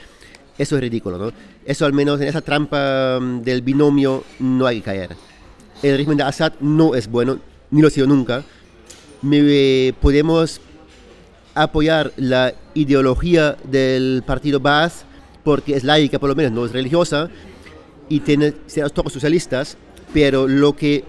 [0.60, 1.32] Eso es ridículo, ¿no?
[1.66, 5.16] Eso al menos en esa trampa mm, del binomio no hay que caer.
[5.82, 7.40] El régimen de Assad no es bueno,
[7.72, 8.44] ni lo ha sido nunca.
[9.22, 10.60] Me, podemos
[11.56, 15.06] apoyar la ideología del partido Baath
[15.46, 17.30] porque es laica, por lo menos no es religiosa,
[18.10, 19.78] y tiene ciertos toques socialistas,
[20.14, 21.06] pero lo que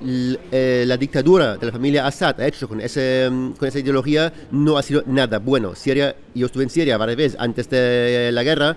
[0.52, 4.32] eh, la dictadura de la familia Assad ha hecho con, ese, mm, con esa ideología
[4.52, 5.74] no ha sido nada bueno.
[5.74, 8.76] Siria, yo estuve en Siria varias veces antes de la guerra,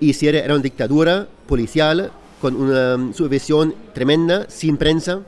[0.00, 2.10] y Siria era una dictadura policial
[2.40, 5.20] con una mm, subversión tremenda, sin prensa,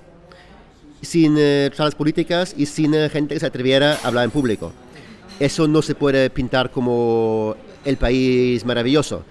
[1.02, 4.72] sin eh, charlas políticas y sin eh, gente que se atreviera a hablar en público
[5.42, 9.24] eso no se puede pintar como el país maravilloso.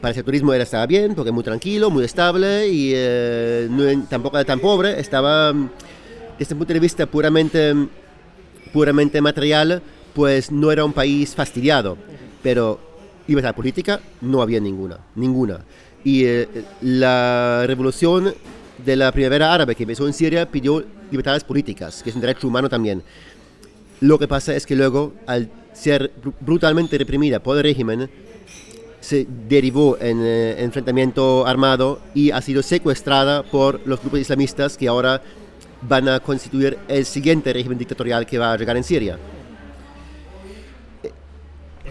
[0.00, 3.68] Para el turismo era, estaba bien, porque muy tranquilo, muy estable y eh,
[4.08, 5.00] tampoco era tan pobre.
[5.00, 5.52] Estaba,
[6.38, 7.74] desde el punto de vista puramente,
[8.72, 9.82] puramente material,
[10.14, 11.98] pues no era un país fastidiado.
[12.40, 12.78] Pero
[13.28, 15.60] libertad política no había ninguna, ninguna.
[16.02, 16.48] Y eh,
[16.80, 18.34] la revolución
[18.84, 22.48] de la primavera árabe que empezó en Siria pidió libertades políticas, que es un derecho
[22.48, 23.02] humano también.
[24.00, 28.08] Lo que pasa es que luego, al ser brutalmente reprimida por el régimen,
[29.00, 34.88] se derivó en eh, enfrentamiento armado y ha sido secuestrada por los grupos islamistas que
[34.88, 35.22] ahora
[35.82, 39.18] van a constituir el siguiente régimen dictatorial que va a llegar en Siria.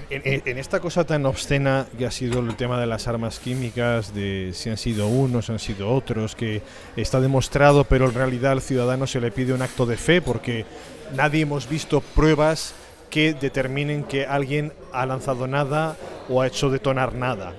[0.10, 4.52] En, esta cosa tan obscena que ha sido el tema de las armas químicas, de
[4.54, 6.62] si han sido unos, han sido otros, que
[6.96, 10.66] está demostrado, pero en realidad al ciudadano se le pide un acto de fe porque
[11.14, 12.74] nadie hemos visto pruebas
[13.10, 15.98] que determinen que alguien ha lanzado nada
[16.30, 17.54] o ha hecho detonar nada.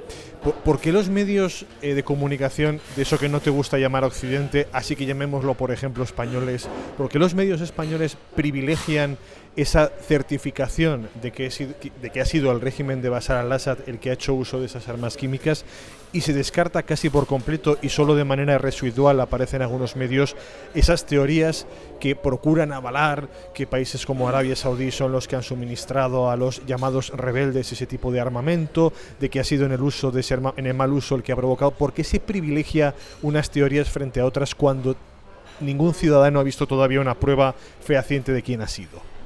[0.64, 4.68] ¿Por, qué los medios eh, de comunicación, de eso que no te gusta llamar Occidente,
[4.72, 9.18] así que llamémoslo por ejemplo españoles, por qué los medios españoles privilegian
[9.58, 14.32] esa certificación de que, ha sido el régimen de Bashar al-Assad el que ha hecho
[14.32, 15.64] uso de esas armas químicas
[16.12, 20.36] y se descarta casi por completo y solo de manera residual aparecen algunos medios
[20.76, 21.66] esas teorías
[21.98, 26.64] que procuran avalar que países como Arabia Saudí son los que han suministrado a los
[26.64, 30.38] llamados rebeldes ese tipo de armamento, de que ha sido en el uso de ese
[30.56, 34.20] en el mal uso el que ha provocado, ¿por qué se privilegia unas teorías frente
[34.20, 34.94] a otras cuando
[35.58, 39.17] ningún ciudadano ha visto todavía una prueba fehaciente de quién ha sido?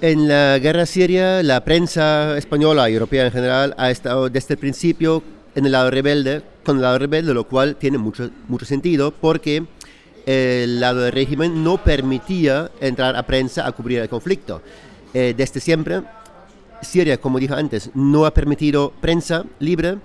[0.00, 4.58] En la guerra siria, la prensa española y europea en general ha estado desde el
[4.58, 5.24] principio
[5.56, 9.66] en el lado rebelde, con el lado rebelde, lo cual tiene mucho, mucho sentido porque
[10.24, 14.62] el lado del régimen no permitía entrar a prensa a cubrir el conflicto.
[15.12, 16.02] Eh, desde siempre,
[16.80, 19.98] Siria, como dije antes, no ha permitido prensa libre.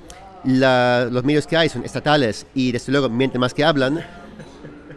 [0.43, 4.03] los medios que hay son estatales y desde luego mienten más que hablan.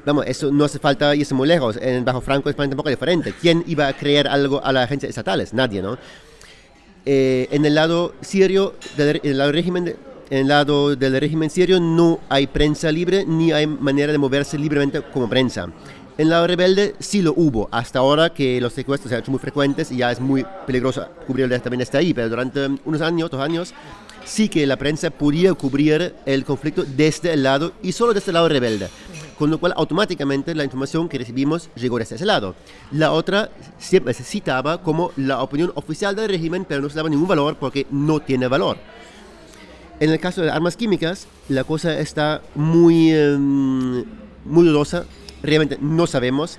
[0.06, 1.76] Vamos, eso no hace falta irse muy lejos.
[1.82, 3.34] En Bajo Franco España tampoco es diferente.
[3.40, 5.52] ¿Quién iba a creer algo a las agencias estatales?
[5.52, 5.98] Nadie, ¿no?
[7.04, 9.96] Eh, en el lado sirio, del, el lado régimen,
[10.30, 14.56] en el lado del régimen sirio no hay prensa libre ni hay manera de moverse
[14.56, 15.64] libremente como prensa.
[15.64, 19.32] En el lado rebelde sí lo hubo, hasta ahora que los secuestros se han hecho
[19.32, 23.28] muy frecuentes y ya es muy peligroso cubrirlo también desde ahí, pero durante unos años,
[23.28, 23.74] dos años,
[24.24, 28.34] sí que la prensa podía cubrir el conflicto desde el lado y solo desde el
[28.34, 28.88] lado rebelde
[29.38, 32.54] con lo cual automáticamente la información que recibimos llegó desde ese lado.
[32.90, 37.08] La otra siempre se citaba como la opinión oficial del régimen, pero no se daba
[37.08, 38.78] ningún valor porque no tiene valor.
[39.98, 44.04] En el caso de armas químicas, la cosa está muy, em,
[44.44, 45.06] muy dudosa,
[45.42, 46.58] realmente no sabemos.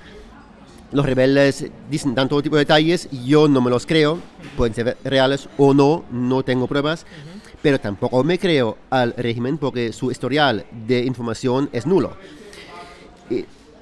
[0.90, 4.20] los rebeldes dicen tanto tipo de detalles, yo no me los creo,
[4.56, 7.04] pueden ser reales o no, no tengo pruebas,
[7.60, 12.16] pero tampoco me creo al régimen porque su historial de información es nulo.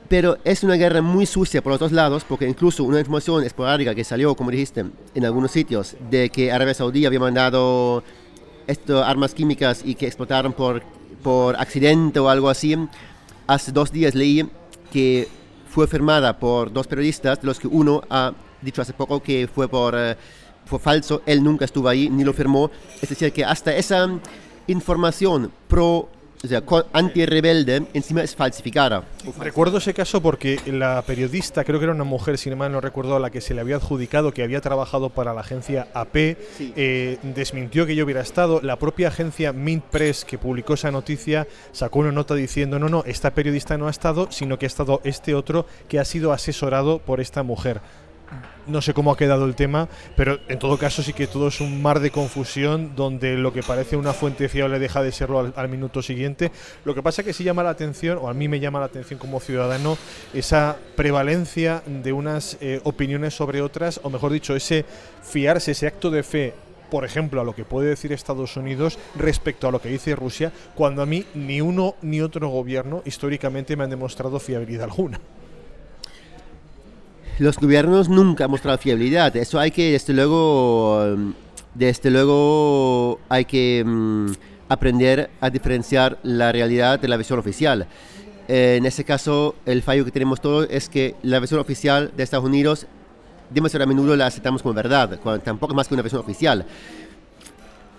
[0.08, 3.94] Pero es una guerra muy sucia por los dos lados, porque incluso una información esporádica
[3.94, 4.84] que salió, como dijiste,
[5.14, 8.04] en algunos sitios, de que Arabia Saudí había mandado
[8.66, 10.82] estas armas químicas y que explotaron por,
[11.22, 12.76] por accidente o algo así,
[13.46, 14.48] hace dos días leí
[14.92, 15.28] que
[15.68, 18.32] fue firmada por dos periodistas, de los que uno ha
[18.62, 20.16] dicho hace poco que fue por eh,
[20.66, 22.70] fue falso, él nunca estuvo ahí ni lo firmó.
[23.00, 24.08] Es decir, que hasta esa
[24.66, 26.08] información pro
[26.46, 29.04] o sea, anti-rebelde, encima es falsificada.
[29.38, 33.16] Recuerdo ese caso porque la periodista, creo que era una mujer, sin embargo no recuerdo,
[33.16, 37.18] a la que se le había adjudicado que había trabajado para la agencia AP, eh,
[37.22, 38.60] desmintió que yo hubiera estado.
[38.62, 43.04] La propia agencia Mint Press, que publicó esa noticia, sacó una nota diciendo, no, no,
[43.06, 46.98] esta periodista no ha estado, sino que ha estado este otro que ha sido asesorado
[46.98, 47.80] por esta mujer
[48.66, 51.60] no sé cómo ha quedado el tema, pero en todo caso sí que todo es
[51.60, 55.68] un mar de confusión donde lo que parece una fuente fiable deja de serlo al,
[55.68, 56.50] minuto siguiente.
[56.84, 58.86] Lo que pasa es que sí llama la atención, o a mí me llama la
[58.86, 59.96] atención como ciudadano,
[60.34, 64.84] esa prevalencia de unas eh, opiniones sobre otras, o mejor dicho, ese
[65.22, 66.54] fiarse, ese acto de fe
[66.90, 70.52] por ejemplo, a lo que puede decir Estados Unidos respecto a lo que dice Rusia,
[70.76, 75.20] cuando a mí ni uno ni otro gobierno históricamente me han demostrado fiabilidad alguna
[77.38, 79.36] los gobiernos nunca han mostrado fiabilidad.
[79.36, 81.30] Eso hay que, desde luego, mm,
[81.74, 84.32] desde luego hay que mm,
[84.68, 87.86] aprender a diferenciar la realidad de la versión oficial.
[88.48, 92.46] en ese caso, el fallo que tenemos todos es que la versión oficial de Estados
[92.46, 92.86] Unidos
[93.50, 96.64] demasiado a menudo la aceptamos como verdad, cuando tampoco más que una versión oficial.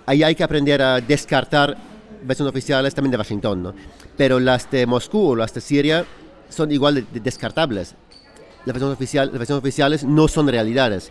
[0.05, 1.75] Ahí hay que aprender a descartar
[2.23, 3.73] versiones oficiales también de Washington, ¿no?
[4.15, 6.05] pero las de Moscú o las de Siria
[6.49, 7.95] son igual de descartables
[8.67, 11.09] las versiones, oficial, las versiones oficiales no son realidades.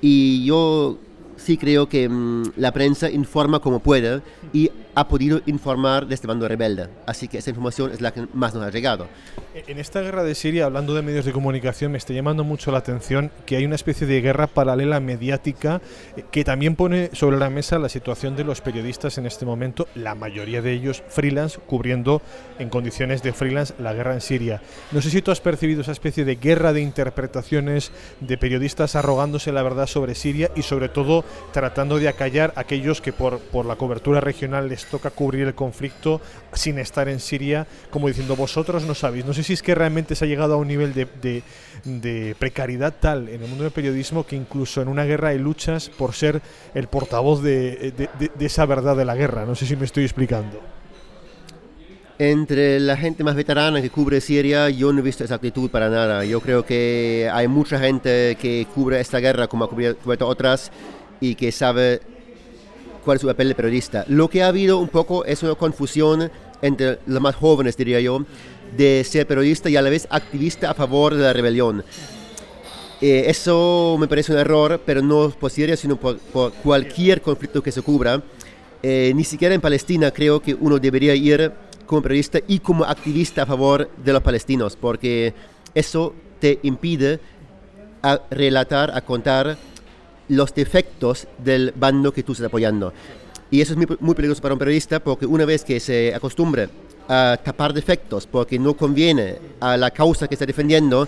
[0.00, 0.98] Y yo
[1.36, 4.22] sí creo que mm, la prensa informa como puede
[4.52, 6.88] y ha podido informar de este bando rebelde.
[7.06, 9.08] Así que esa información es la que más nos ha llegado.
[9.54, 12.78] En esta guerra de Siria, hablando de medios de comunicación, me está llamando mucho la
[12.78, 15.80] atención que hay una especie de guerra paralela mediática
[16.16, 19.88] eh, que también pone sobre la mesa la situación de los periodistas en este momento,
[19.94, 22.22] la mayoría de ellos freelance, cubriendo
[22.58, 24.62] en condiciones de freelance la guerra en Siria.
[24.92, 29.52] No sé si tú has percibido esa especie de guerra de interpretaciones de periodistas arrogándose
[29.52, 33.66] la verdad sobre Siria y sobre todo tratando de acallar a aquellos que por, por
[33.66, 36.20] la cobertura regional les toca cubrir el conflicto
[36.52, 39.24] sin estar en Siria, como diciendo vosotros no sabéis.
[39.24, 41.42] No sé si es que realmente se ha llegado a un nivel de,
[41.84, 45.88] de, precariedad tal en el mundo del periodismo que incluso en una guerra hay luchas
[45.88, 46.40] por ser
[46.74, 49.44] el portavoz de, de esa verdad de la guerra.
[49.44, 50.74] No sé si me estoy explicando.
[52.18, 55.88] Entre la gente más veterana que cubre Siria, yo no he visto esa actitud para
[55.88, 56.24] nada.
[56.24, 60.70] Yo creo que hay mucha gente que cubre esta guerra como ha cubierto otras
[61.20, 62.00] y que sabe
[63.04, 64.04] cuál es su papel de periodista.
[64.08, 66.30] Lo que ha habido un poco es una confusión
[66.62, 68.24] entre los más jóvenes, diría yo,
[68.76, 71.84] de ser periodista y a la vez activista a favor de la rebelión.
[73.00, 76.18] Eh, eso me parece un error, pero no por Siria, sino por,
[76.62, 78.22] cualquier conflicto que se cubra.
[78.82, 81.52] Eh, ni siquiera en Palestina creo que uno debería ir
[81.86, 85.34] como periodista y como activista a favor de los palestinos, porque
[85.74, 87.20] eso te impide
[88.02, 89.56] a relatar, a contar
[90.28, 92.92] los defectos del bando que tú estás apoyando.
[93.50, 96.68] Y eso es muy, peligroso para un periodista porque una vez que se acostumbre
[97.08, 101.06] a tapar defectos porque no conviene a la causa que está defendiendo,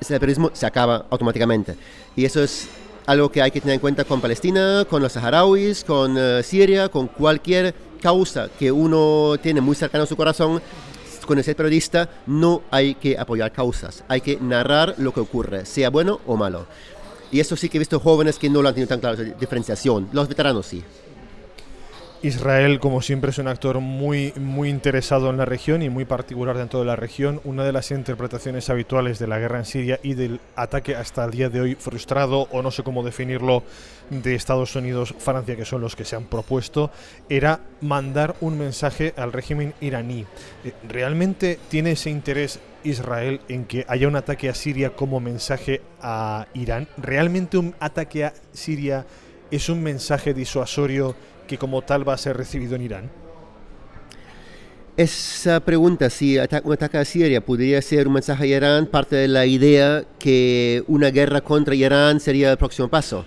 [0.00, 1.76] ese periodismo se acaba automáticamente.
[2.16, 2.68] Y eso es
[3.06, 6.88] algo que hay que tener en cuenta con Palestina, con los saharauis, con eh, Siria,
[6.88, 10.60] con cualquier causa que uno tiene muy cercano a su corazón.
[11.26, 15.90] Con ese periodista no hay que apoyar causas, hay que narrar lo que ocurre, sea
[15.90, 16.66] bueno o malo.
[17.30, 19.34] Y eso sí que he visto jóvenes que no lo han tenido tan claro, esa
[19.38, 20.08] diferenciación.
[20.12, 20.82] Los veteranos sí.
[22.20, 26.56] Israel, como siempre, es un actor muy, muy interesado en la región y muy particular
[26.56, 27.40] dentro de la región.
[27.44, 31.30] Una de las interpretaciones habituales de la guerra en Siria y del ataque hasta el
[31.30, 33.62] día de hoy frustrado, o no sé cómo definirlo,
[34.10, 36.90] de Estados Unidos, Francia, que son los que se han propuesto,
[37.28, 40.26] era mandar un mensaje al régimen iraní.
[40.64, 45.80] Eh, ¿Realmente tiene ese interés Israel en que haya un ataque a Siria como mensaje
[46.00, 46.88] a Irán?
[46.96, 49.06] ¿Realmente un ataque a Siria
[49.50, 51.14] es un mensaje disuasorio
[51.46, 53.10] que como tal va a ser recibido en Irán?
[54.96, 59.28] Esa pregunta, si un ataque a Siria podría ser un mensaje a Irán, parte de
[59.28, 63.24] la idea que una guerra contra Irán sería el próximo paso.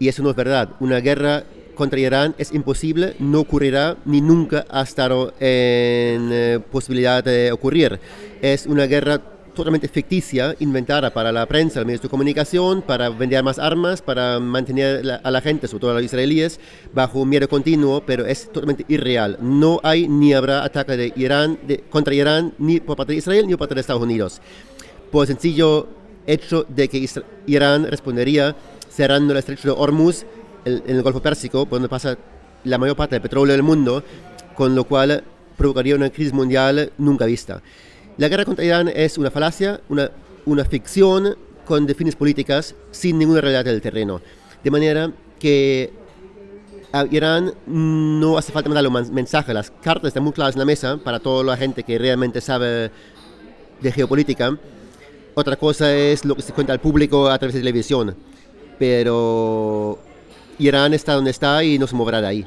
[0.00, 0.70] Y eso no es verdad.
[0.80, 7.22] Una guerra contra Irán es imposible, no ocurrirá ni nunca ha estado en eh, posibilidad
[7.22, 8.00] de ocurrir.
[8.44, 9.22] Es una guerra
[9.54, 14.38] totalmente ficticia, inventada para la prensa, los medios de comunicación, para vender más armas, para
[14.38, 16.60] mantener a la gente, sobre todo a los israelíes,
[16.92, 19.38] bajo miedo continuo, pero es totalmente irreal.
[19.40, 23.52] No hay ni habrá ataque de Irán, contra Irán ni por parte de Israel ni
[23.52, 24.42] por parte de Estados Unidos.
[25.10, 25.88] Por el sencillo
[26.26, 27.08] hecho de que
[27.46, 28.54] Irán respondería
[28.90, 30.26] cerrando el estrecho de Hormuz
[30.66, 32.18] en el Golfo Pérsico, por donde pasa
[32.64, 34.04] la mayor parte del petróleo del mundo,
[34.54, 35.24] con lo cual
[35.56, 37.62] provocaría una crisis mundial nunca vista.
[38.16, 40.10] La guerra contra Irán es una falacia, una,
[40.46, 44.20] una ficción con definiciones políticas sin ninguna realidad del terreno.
[44.62, 45.10] De manera
[45.40, 45.92] que
[46.92, 50.64] a Irán no hace falta mandar un mensaje, las cartas están muy claras en la
[50.64, 52.92] mesa para toda la gente que realmente sabe
[53.80, 54.56] de geopolítica.
[55.34, 58.14] Otra cosa es lo que se cuenta al público a través de televisión.
[58.78, 59.98] Pero
[60.60, 62.46] Irán está donde está y no se moverá de ahí.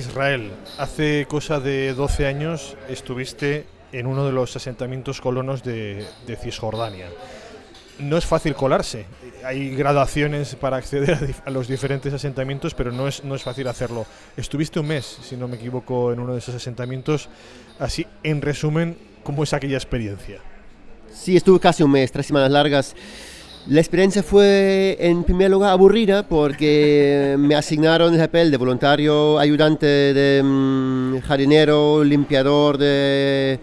[0.00, 6.06] Israel, hace cosa de 12 años estuviste en uno de los asentamientos colonos de,
[6.40, 7.06] Cisjordania.
[7.98, 9.04] No es fácil colarse,
[9.44, 14.06] hay gradaciones para acceder a, los diferentes asentamientos, pero no es, no es fácil hacerlo.
[14.38, 17.28] Estuviste un mes, si no me equivoco, en uno de esos asentamientos.
[17.78, 20.40] Así, en resumen, ¿cómo es aquella experiencia?
[21.12, 22.96] Sí, estuve casi un mes, tres semanas largas.
[23.66, 29.86] La experiencia fue en primer lugar aburrida porque me asignaron el papel de voluntario ayudante
[29.86, 33.58] de mm, jardinero, limpiador de,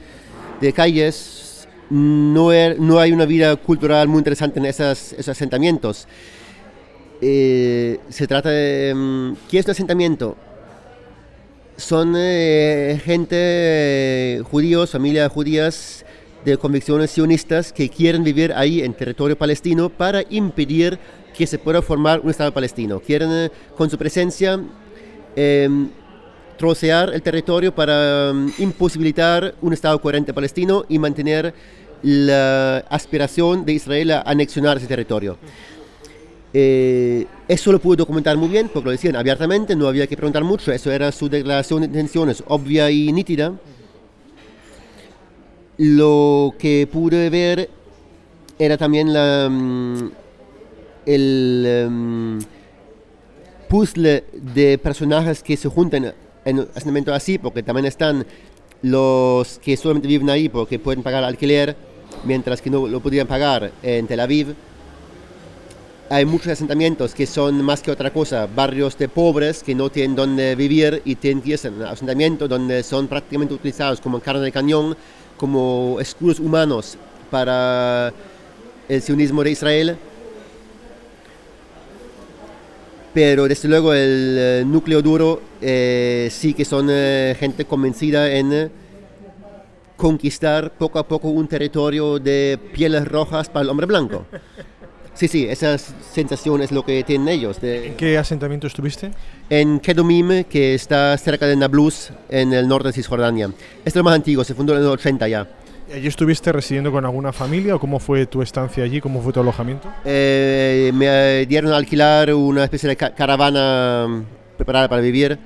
[0.75, 1.67] calles.
[1.89, 6.05] No, er, no, hay una vida cultural muy interesante en esos, esos asentamientos.
[6.05, 9.33] Mm, eh, se trata de...
[9.49, 10.37] ¿Qué es un asentamiento?
[11.77, 16.03] son eh, gente, eh, judíos, familias judías
[16.51, 20.97] de convicciones sionistas que quieren vivir ahí en territorio palestino para impedir
[21.35, 22.99] que se pueda formar un Estado palestino.
[22.99, 24.59] Quieren eh, con su presencia
[25.35, 25.89] em,
[26.57, 31.53] trocear el territorio para em, imposibilitar un Estado coherente palestino y mantener
[32.01, 35.37] la aspiración de Israel a anexionar ese territorio.
[36.53, 40.45] Eh, eso lo pude documentar muy bien porque lo decían abiertamente, no había que preguntar
[40.45, 43.53] mucho, eso era su declaración de intenciones obvia y nítida.
[45.77, 47.69] Lo que pude ver
[48.57, 50.11] era también mm,
[51.05, 52.39] el mm,
[53.69, 56.13] puzzle de personajes que se juntan
[56.45, 58.25] en un así, porque también están
[58.81, 61.75] los que solamente viven ahí porque pueden pagar alquiler,
[62.23, 64.55] mientras que no lo podían pagar en Tel Aviv.
[66.09, 70.15] Hay muchos asentamientos que son más que otra cosa, barrios de pobres que no tienen
[70.15, 74.41] dónde vivir y tienen que irse a un asentamiento donde son prácticamente utilizados como carne
[74.41, 74.95] de cañón,
[75.37, 76.97] como escudos humanos
[77.29, 78.11] para
[78.89, 79.97] el sionismo de Israel.
[83.13, 88.71] Pero desde luego el eh, núcleo duro eh, sí que son eh, gente convencida en
[89.95, 94.25] conquistar poco a poco un territorio de pieles rojas para el hombre blanco.
[95.17, 97.57] Sí, sí, esa sensación es lo que tienen ellos.
[97.63, 99.09] ¿En qué asentamiento estuviste?
[99.49, 103.49] En Kedomim, que está cerca de Nablus, en el norte de Cisjordania.
[103.83, 105.47] Es lo más antiguo, se fundó en el 80 ya.
[105.91, 109.01] ¿Allí estuviste residiendo con alguna familia o cómo fue tu estancia allí?
[109.01, 109.91] ¿Cómo fue tu alojamiento?
[110.05, 114.23] Eh, me dieron a alquilar una especie de caravana
[114.55, 115.39] preparada para vivir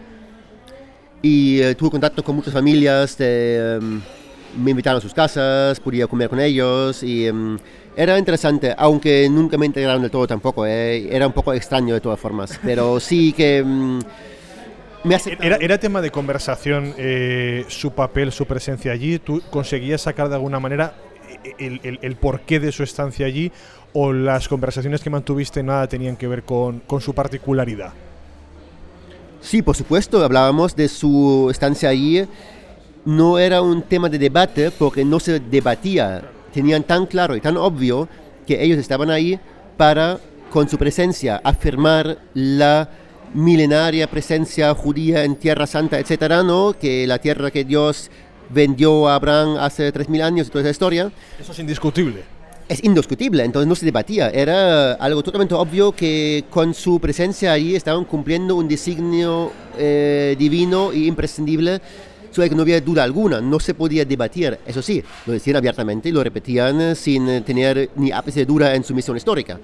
[1.21, 3.15] y eh, tuve contacto con muchas familias.
[3.19, 4.01] Em,
[4.61, 7.57] me invitaron a sus casas, podía comer con ellos y em,
[7.95, 12.01] era interesante, aunque nunca me integraron del todo tampoco, eh, era un poco extraño de
[12.01, 13.63] todas formas, pero sí que...
[13.63, 13.99] Mm,
[15.03, 19.17] me era, era, tema de conversación eh, su papel, su presencia allí.
[19.17, 20.93] ¿Tú conseguías sacar de alguna manera
[21.57, 23.51] el, el, porqué de su estancia allí
[23.93, 27.93] o las conversaciones que mantuviste nada tenían que ver con, con, su particularidad?
[29.41, 32.27] Sí, por supuesto, hablábamos de su estancia allí.
[33.03, 36.21] No era un tema de debate porque no se debatía
[36.53, 38.07] tenían tan claro y tan obvio
[38.45, 39.39] que ellos estaban ahí
[39.77, 40.19] para,
[40.51, 42.89] con su presencia, afirmar la
[43.33, 46.73] milenaria presencia judía en Tierra Santa, etcétera, ¿no?
[46.79, 48.09] Que la tierra que Dios
[48.49, 51.11] vendió a Abraham hace 3.000 años y toda esa historia.
[51.39, 52.23] Eso es indiscutible.
[52.67, 54.29] Es indiscutible, entonces no se debatía.
[54.29, 60.91] Era algo totalmente obvio que con su presencia ahí estaban cumpliendo un designio eh, divino
[60.91, 61.81] e imprescindible
[62.31, 64.57] sobre que no había duda alguna, no se podía debatir.
[64.65, 68.45] Eso sí, lo decían abiertamente y lo repetían eh, sin eh, tener ni ápice de
[68.45, 69.59] duda en su misión histórica.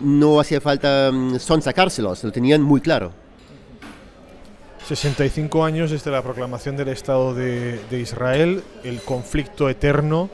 [0.00, 3.12] No hacía falta mm, son sacárselos, lo tenían muy claro.
[4.86, 10.28] 65 años desde la proclamación del Estado de, de, Israel, el conflicto eterno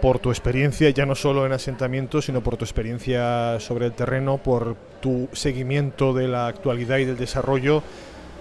[0.00, 4.38] por tu experiencia, ya no solo en asentamientos, sino por tu experiencia sobre el terreno,
[4.38, 7.82] por tu seguimiento de la actualidad y del desarrollo.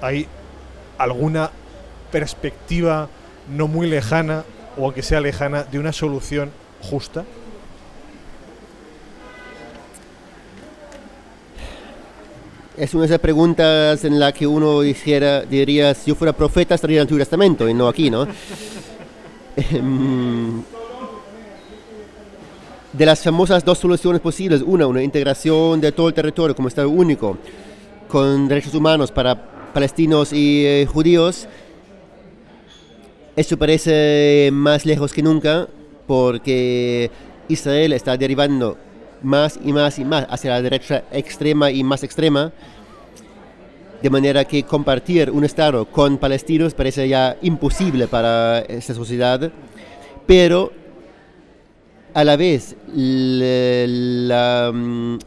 [0.02, 0.28] ¿Hay
[1.00, 1.50] alguna
[2.12, 3.10] perspectiva
[3.50, 4.44] no muy lejana,
[4.78, 6.52] o aunque sea lejana, de una solución
[6.82, 7.26] justa?
[12.78, 16.76] Es una de esas preguntas en la que uno dijera, diría, si yo fuera profeta
[16.76, 18.28] estaría en el Antiguo Testamento y no aquí, ¿no?
[19.72, 20.62] Em,
[22.94, 26.90] de las famosas dos soluciones posibles, una, una integración de todo el territorio como Estado
[26.90, 27.38] único,
[28.08, 29.36] con derechos humanos para
[29.74, 31.48] palestinos y eh, judíos,
[33.38, 35.68] esto parece más lejos que nunca
[36.08, 37.12] porque
[37.48, 38.78] Israel está derivando
[39.22, 42.52] más y más y más hacia la derecha extrema y más extrema,
[44.02, 49.52] de manera que compartir un Estado con palestinos parece ya imposible para esta sociedad,
[50.26, 50.72] pero
[52.18, 53.52] a la vez mm,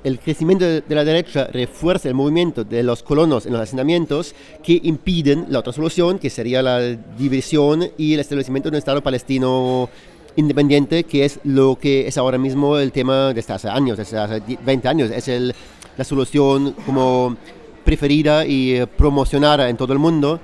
[0.02, 4.80] el crecimiento de la derecha refuerza el movimiento de los colonos en los asentamientos que
[4.82, 9.88] impiden la otra solución, que sería la división y el establecimiento de un Estado palestino
[10.34, 14.42] independiente, que es lo que es ahora mismo el tema desde hace años, desde hace
[14.60, 15.12] 20 años.
[15.12, 15.54] Es el,
[15.96, 17.36] la solución como
[17.84, 20.40] preferida y promocionada en todo el mundo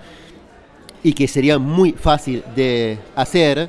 [1.03, 3.69] y que sería muy fácil de hacer,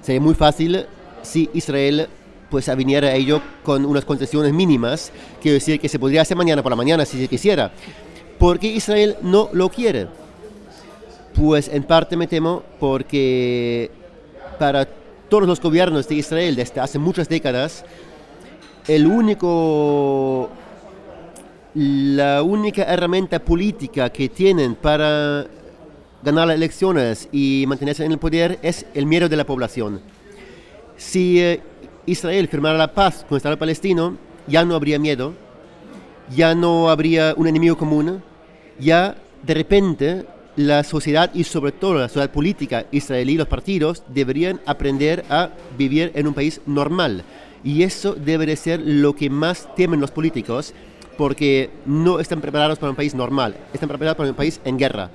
[0.00, 0.86] sería muy fácil
[1.24, 2.08] si Israel
[2.50, 5.10] pues viniera a ello con unas concesiones mínimas,
[5.42, 7.72] quiero decir que se podría hacer mañana por la mañana si se quisiera,
[8.38, 10.06] porque Israel no lo quiere.
[11.34, 13.90] Pues en parte me temo porque
[14.58, 14.86] para
[15.28, 17.84] todos los gobiernos de Israel desde hace muchas décadas,
[18.86, 20.48] el único,
[21.74, 25.46] la única herramienta política que tienen para
[26.22, 30.13] ganar las elecciones y mantenerse en el poder es el miedo de la población.
[30.96, 31.60] Si eh,
[32.06, 34.16] Israel firmara la paz con el Estado palestino,
[34.46, 35.34] ya no habría miedo,
[36.34, 38.22] ya no habría un enemigo común,
[38.78, 40.26] ya de repente
[40.56, 46.12] la sociedad y sobre todo la sociedad política israelí, los partidos, deberían aprender a vivir
[46.14, 47.24] en un país normal.
[47.64, 50.74] Y eso debe de ser lo que más temen los políticos,
[51.16, 55.10] porque no están preparados para un país normal, están preparados para un país en guerra,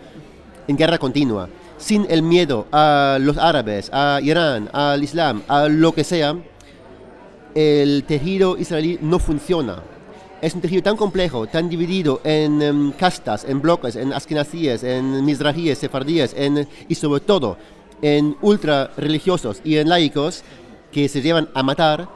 [0.67, 1.49] en guerra continua,
[1.79, 6.37] sin el miedo a los árabes, a Irán, al Islam, a lo que sea,
[7.55, 9.81] el tejido israelí no funciona
[10.41, 15.25] es un tejido tan complejo, tan dividido en em, castas, en bloques, en askenazíes, en
[15.25, 16.35] mizrajíes, sefardíes,
[16.87, 17.57] y sobre todo
[18.01, 20.43] en ultra religiosos y en laicos
[20.91, 22.07] que se llevan a matar,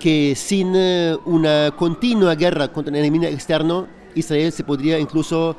[0.00, 5.56] que sin eh, una continua guerra contra el enemigo externo, Israel se podría incluso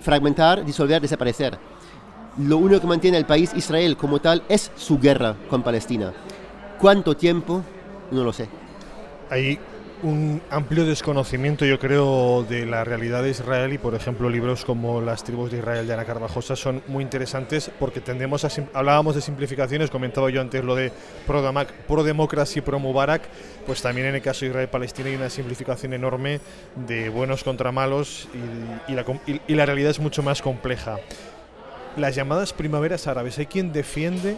[0.00, 1.58] fragmentar, disolver, desaparecer.
[2.38, 6.12] Lo único que mantiene el país Israel como tal es su guerra con Palestina.
[6.78, 7.62] ¿Cuánto tiempo?
[8.10, 8.46] No lo sé.
[9.30, 9.58] Ahí
[10.02, 15.00] un amplio desconocimiento, yo creo, de la realidad de Israel y, por ejemplo, libros como
[15.00, 18.50] Las tribus de Israel de Ana Carvajosa son muy interesantes porque tendemos a...
[18.74, 20.92] Hablábamos de simplificaciones, comentaba yo antes lo de
[21.26, 23.22] pro-democracia y pro-Mubarak,
[23.64, 26.40] pues también en el caso de Israel-Palestina hay una simplificación enorme
[26.86, 28.28] de buenos contra malos
[28.86, 30.98] y la realidad es mucho más compleja.
[31.96, 34.36] Las llamadas primaveras árabes, hay quien defiende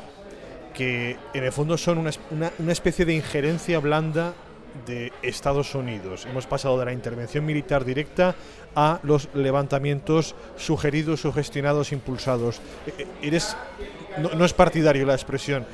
[0.74, 4.32] que en el fondo son una, especie de injerencia blanda
[4.86, 6.24] de Estados Unidos.
[6.30, 8.36] Hemos pasado de la intervención militar directa
[8.76, 12.60] a los levantamientos sugeridos, sugestionados, impulsados.
[12.86, 13.56] Eh, eh, eres,
[14.18, 15.66] no, es partidario la expresión.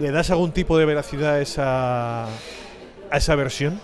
[0.00, 3.80] ¿Le das algún tipo de veracidad a esa, a esa versión?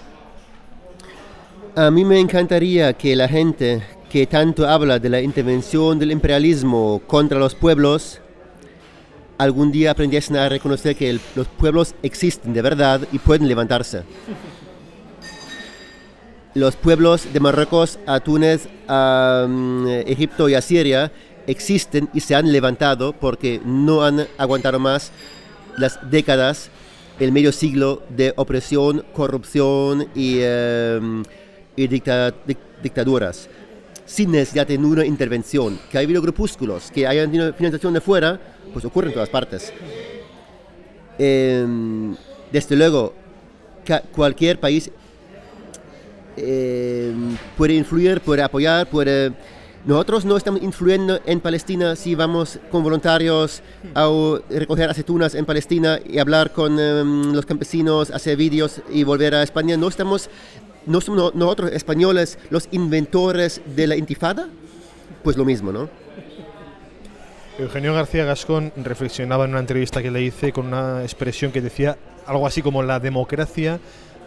[1.76, 3.84] A mí me encantaría que la gente
[4.14, 8.20] que tanto habla de la intervención del imperialismo contra los pueblos
[9.38, 14.04] algún día aprendiesen a reconocer que los pueblos existen de verdad y pueden levantarse.
[16.54, 21.10] Los pueblos de Marruecos a Túnez, a mm, Egipto y a Siria
[21.48, 25.10] existen y se han levantado porque no han aguantado más
[25.76, 26.70] las décadas,
[27.18, 31.24] el medio siglo de opresión, corrupción y, em,
[32.80, 33.48] dictaduras
[34.06, 35.78] sin necesidad de ninguna intervención.
[35.90, 38.40] Que ha habido grupúsculos que hayan financiación de fuera,
[38.72, 39.72] pues ocurre en todas partes.
[41.18, 42.14] Em,
[42.52, 43.14] desde luego,
[44.12, 44.90] cualquier país
[46.36, 49.32] em, puede influir, puede apoyar, puede...
[49.84, 53.62] Nosotros no estamos influyendo en Palestina si vamos con voluntarios
[53.94, 54.08] a
[54.48, 59.42] recoger aceitunas en Palestina y hablar con em, los campesinos, hacer vídeos y volver a
[59.42, 59.76] España.
[59.76, 60.30] No estamos
[60.86, 64.48] ¿No somos nosotros españoles los inventores de la intifada?
[65.22, 65.88] Pues lo mismo, ¿no?
[67.58, 71.96] Eugenio García Gascón reflexionaba en una entrevista que le hice con una expresión que decía
[72.26, 73.78] algo así como la democracia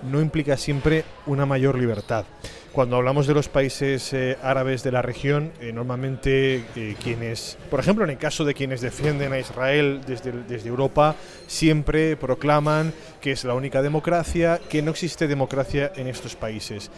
[0.04, 2.26] no implica siempre una mayor libertad.
[2.72, 7.80] Cuando hablamos de los países eh, árabes de la región, eh, normalmente eh, quienes, por
[7.80, 11.16] ejemplo, en el caso de quienes defienden a Israel desde, desde Europa,
[11.48, 16.91] siempre proclaman que es la única democracia, que no existe democracia en estos países.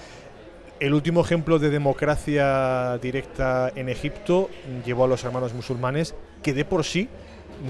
[0.82, 4.50] El último ejemplo de democracia directa en Egipto
[4.86, 7.08] llevó a los hermanos musulmanes, que de por sí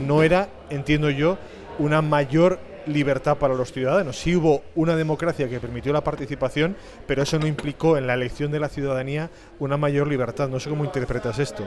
[0.07, 1.37] no era, entiendo yo,
[1.79, 2.59] una mayor
[2.89, 4.17] libertad para los ciudadanos.
[4.17, 6.75] Sí hubo una democracia que permitió la participación,
[7.07, 9.29] pero eso no implicó en la elección de la ciudadanía
[9.59, 10.49] una mayor libertad.
[10.49, 11.63] No sé cómo interpretas esto.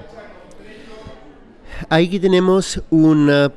[1.89, 3.51] Aquí tenemos un uh,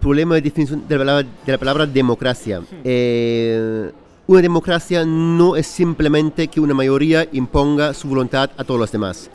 [0.00, 2.62] problema de definición de la palabra, democracia.
[2.84, 3.90] Eh,
[4.26, 9.30] una democracia no es simplemente que una mayoría imponga su voluntad a todos los demás.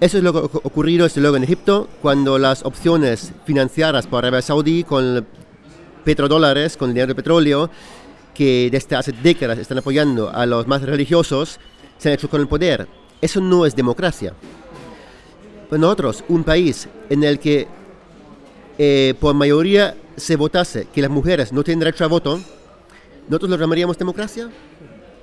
[0.00, 4.24] Eso es lo que ha ocurrido desde luego en Egipto, cuando las opciones financiadas por
[4.24, 5.26] Arabia Saudí con
[6.04, 7.70] petrodólares, con el dinero de petróleo,
[8.34, 11.58] que desde hace décadas están apoyando a los más religiosos,
[11.98, 12.88] se han hecho con el poder.
[13.20, 14.34] Eso no es democracia.
[15.68, 17.68] Pues nosotros, un país en el que
[18.78, 22.40] eh, por mayoría se votase que las mujeres no tienen derecho a voto,
[23.28, 24.50] ¿nosotros lo llamaríamos democracia?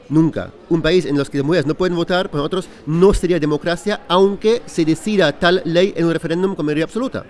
[0.10, 0.52] Nunca.
[0.70, 4.02] Un país en el que las mujeres no pueden votar, para nosotros no sería democracia,
[4.08, 7.26] aunque se decida tal ley en un referéndum con mayoría absoluta.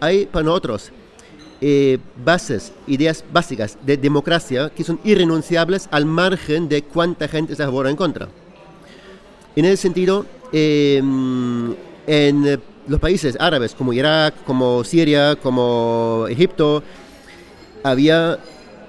[0.00, 0.92] Hay para nosotros
[1.60, 7.62] eh, bases, ideas básicas de democracia que son irrenunciables al margen de cuánta gente se
[7.62, 8.28] a en contra.
[9.56, 11.74] En ese sentido, em,
[12.06, 16.82] en los países árabes como Irak, como Siria, como Egipto,
[17.82, 18.38] había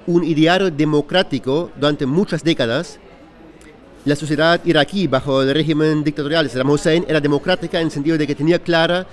[0.08, 3.00] un ideario democrático durante muchas décadas
[4.06, 8.18] la sociedad iraquí bajo el régimen dictatorial de Saddam Hussein era democrática en el sentido
[8.18, 9.06] de que tenía clara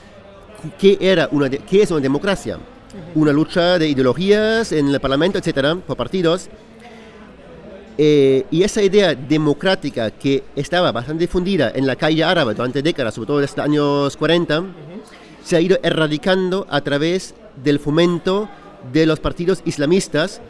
[0.79, 2.59] qué, era una qué es una democracia.
[3.15, 6.49] Una lucha de ideologías en el parlamento, etcétera, por partidos.
[7.99, 13.15] Eh, y esa idea democrática que estaba bastante difundida en la calle árabe durante décadas,
[13.15, 14.65] sobre todo desde los años 40,
[15.43, 18.49] se ha ido erradicando a través del fomento
[18.93, 20.43] de los partidos islamistas,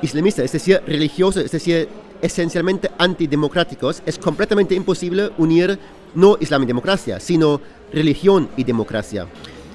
[0.00, 1.88] islamistas, es decir, religiosos, es decir,
[2.22, 5.78] esencialmente antidemocráticos, es completamente imposible unir
[6.14, 7.60] no islam y democracia, sino
[7.92, 9.26] religión y democracia.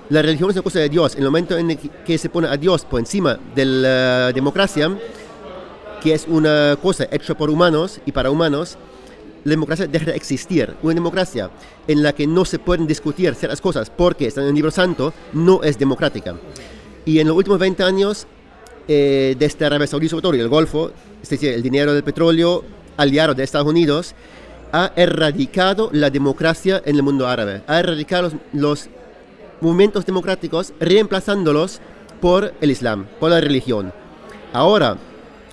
[0.09, 1.15] La religión es una cosa de Dios.
[1.15, 4.95] En el momento en que se pone a Dios por encima de la democracia,
[6.01, 8.77] que es una cosa hecha por humanos y para humanos,
[9.43, 10.75] la democracia deja de existir.
[10.83, 11.49] Una democracia
[11.87, 15.11] en la que no se pueden discutir ciertas cosas porque están en el libro santo
[15.33, 16.35] no es democrática.
[17.03, 18.27] Y en los últimos 20 años,
[18.87, 20.91] eh, desde Arabia Saudí sobre todo y el Golfo,
[21.21, 22.63] es decir, el dinero del petróleo
[22.97, 24.13] aliado de Estados Unidos,
[24.71, 28.89] ha erradicado la democracia en el mundo árabe, ha erradicado los,
[29.61, 31.79] movimientos democráticos reemplazándolos
[32.21, 33.93] por el Islam, por la religión.
[34.53, 34.97] Ahora,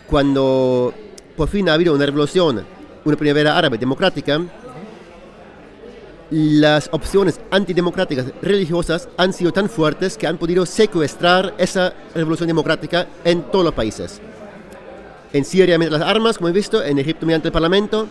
[0.07, 0.93] cuando
[1.37, 2.65] por fin ha habido una revolución,
[3.05, 4.41] una primavera árabe democrática,
[6.31, 13.07] las opciones antidemocráticas religiosas han sido tan fuertes que han podido secuestrar esa revolución democrática
[13.25, 14.21] en todos los países.
[15.33, 18.07] En Siria mediante las armas, como he visto, en Egipto mediante el parlamento,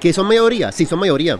[0.00, 1.38] que son mayoría, sí, son mayoría,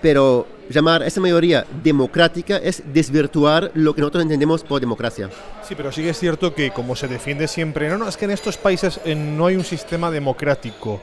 [0.00, 5.30] pero llamar a esa mayoría democrática es desvirtuar lo que nosotros entendemos por democracia.
[5.62, 8.24] Sí, pero sí que es cierto que como se defiende siempre, no, no, es que
[8.24, 11.00] en estos países eh, no hay un sistema democrático.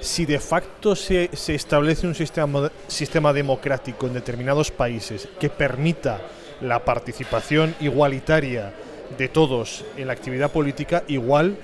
[0.00, 6.20] Si de facto se, se establece un sistema, sistema democrático en determinados países que permita
[6.60, 8.72] la participación igualitaria
[9.16, 11.56] de todos en la actividad política, igual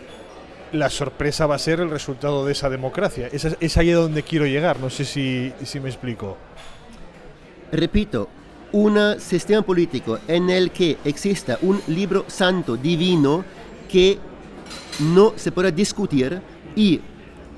[0.73, 3.29] la sorpresa va a ser el resultado de esa democracia.
[3.33, 6.37] Es, es ahí donde quiero llegar, no sé si, si me explico.
[7.73, 8.29] Repito,
[8.73, 13.45] un sistema político en el que exista un libro santo divino
[13.91, 14.19] que
[15.01, 16.41] no se pueda discutir
[16.77, 17.01] y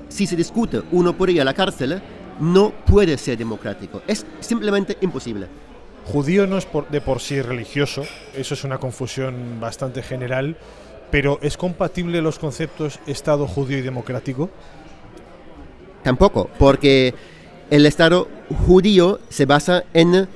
[0.09, 2.01] si se discute uno por ir a la cárcel,
[2.39, 4.01] no puede ser democrático.
[4.07, 5.47] Es simplemente imposible.
[6.05, 8.03] Judío no es de por sí religioso,
[8.35, 10.57] eso es una confusión bastante general.
[11.11, 14.49] Pero ¿es compatible los conceptos Estado judío y democrático?
[16.03, 17.13] Tampoco, porque
[17.71, 18.27] el Estado
[18.67, 20.27] judío se basa en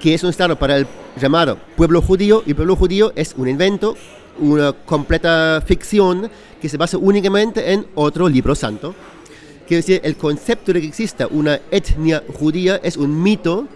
[0.00, 0.86] que es un Estado para el
[1.18, 3.96] llamado pueblo judío y pueblo judío es un invento,
[4.40, 6.28] una completa ficción
[6.60, 8.94] que se basa únicamente en otro libro santo.
[9.68, 13.68] Quiere decir, el concepto de que exista una etnia judía es un mito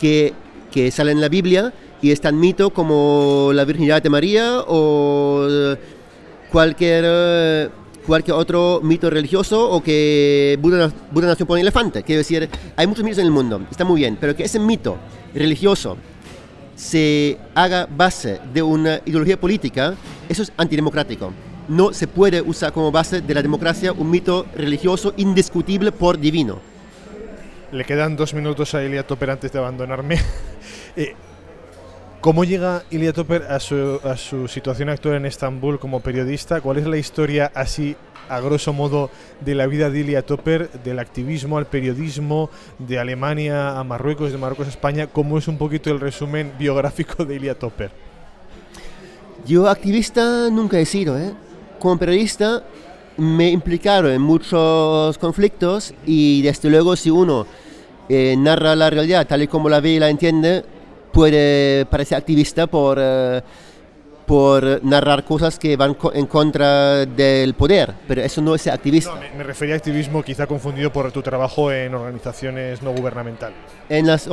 [0.00, 0.32] que,
[0.70, 5.74] que sale en la Biblia y es tan mito como la virginidad de María o
[6.52, 7.68] cualquier, eh,
[8.06, 12.02] cualquier otro mito religioso o que Buda, Buda nació por un elefante.
[12.02, 14.98] Quiero decir, hay muchos mitos en el mundo, está muy bien, pero que ese mito
[15.34, 15.96] religioso
[16.74, 19.94] se haga base de una ideología política,
[20.28, 21.32] eso es antidemocrático.
[21.68, 26.60] No se puede usar como base de la democracia un mito religioso indiscutible por divino.
[27.70, 30.18] Le quedan dos minutos a Elia Topper antes de abandonarme.
[30.96, 31.14] eh,
[32.22, 36.60] ¿Cómo llega Ilya Topper a su, a su, situación actual en Estambul como periodista?
[36.60, 37.96] ¿Cuál es la historia así,
[38.28, 39.10] a grosso modo,
[39.40, 42.48] de la vida de Ilya Topper, del activismo al periodismo,
[42.78, 45.08] de Alemania a Marruecos, de Marruecos a España?
[45.08, 47.90] ¿Cómo es un poquito el resumen biográfico de Ilya Topper?
[49.44, 51.32] Yo activista nunca he sido, ¿eh?
[51.80, 52.62] Como periodista
[53.16, 57.48] me he implicado en muchos conflictos y desde luego si uno
[58.08, 60.64] eh, narra la realidad tal y como la ve y la entiende,
[61.12, 63.40] puede parecer activista por, uh,
[64.26, 69.14] por narrar cosas que van co en contra del poder, pero eso no es activista.
[69.14, 73.56] No, me, me, refería a activismo quizá confundido por tu trabajo en organizaciones no gubernamentales.
[73.88, 74.28] En las,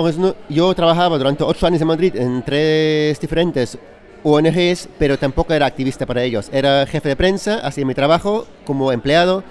[0.49, 3.77] yo trabajaba durante ocho años en Madrid en tres diferentes
[4.23, 6.49] ONGs, pero tampoco era activista para ellos.
[6.51, 9.43] Era jefe de prensa, hacía mi trabajo como empleado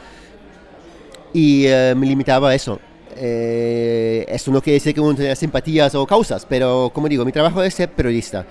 [1.33, 2.81] y uh, me limitaba a eso
[3.19, 7.33] eh, esto no quiere decir que uno tenga simpatías o causas, pero como digo, mi
[7.33, 8.47] trabajo es ser periodista.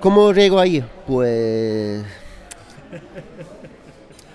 [0.00, 0.84] ¿Cómo llego ahí?
[1.06, 2.02] Pues...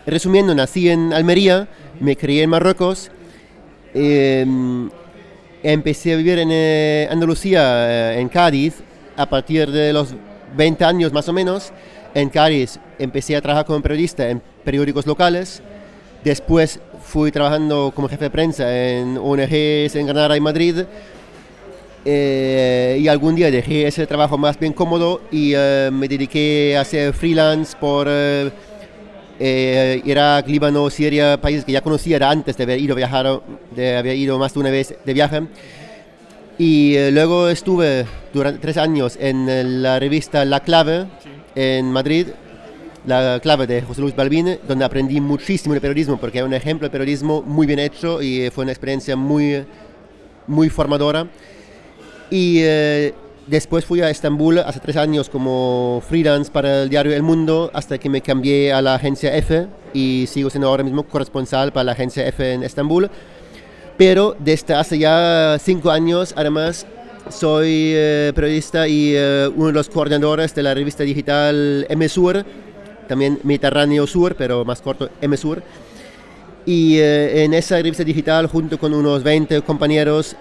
[0.06, 1.68] Resumiendo, nací en Almería,
[2.00, 3.12] me crié en Marruecos,
[3.94, 4.46] eh,
[5.64, 8.76] empecé a vivir en eh, Andalucía, eh, en Cádiz,
[9.16, 10.16] a partir de los
[10.56, 11.72] 20 años más o menos.
[12.14, 15.62] En Cádiz empecé a trabajar como periodista en periódicos locales.
[16.24, 16.80] Después
[17.10, 20.84] fui trabajando como jefe de prensa en ONGs en Granada y Madrid.
[22.06, 26.82] Eh, y algún día dejé ese trabajo más bien cómodo y eh, me dediqué a
[26.82, 28.50] hacer freelance por, eh,
[29.42, 33.42] eh, Irak, Líbano, Siria, países que ya conocía antes de haber ido, viajar,
[33.74, 35.44] de haber ido más de una vez de viaje.
[36.58, 41.06] Y eh, luego estuve durante tres años en la revista La Clave
[41.56, 42.28] en Madrid,
[43.06, 46.88] La Clave de José Luis Balbín, donde aprendí muchísimo de periodismo, porque es un ejemplo
[46.88, 49.66] de periodismo muy bien hecho y fue una experiencia muy,
[50.48, 51.28] muy formadora.
[52.30, 53.14] Y eh,
[53.48, 57.98] después fui a Estambul hace tres años como freelance para el diario El Mundo, hasta
[57.98, 61.92] que me cambié a la agencia F y sigo siendo ahora mismo corresponsal para la
[61.94, 63.10] agencia F en Estambul.
[63.98, 66.86] Pero desde hace ya cinco años, además,
[67.30, 72.46] soy eh, periodista y eh, uno de los coordinadores de la revista digital MSUR,
[73.10, 75.62] también Mediterráneo Sur, pero más corto, MSUR.
[76.66, 80.36] Y eh, en esa revista digital, junto con unos 20 compañeros,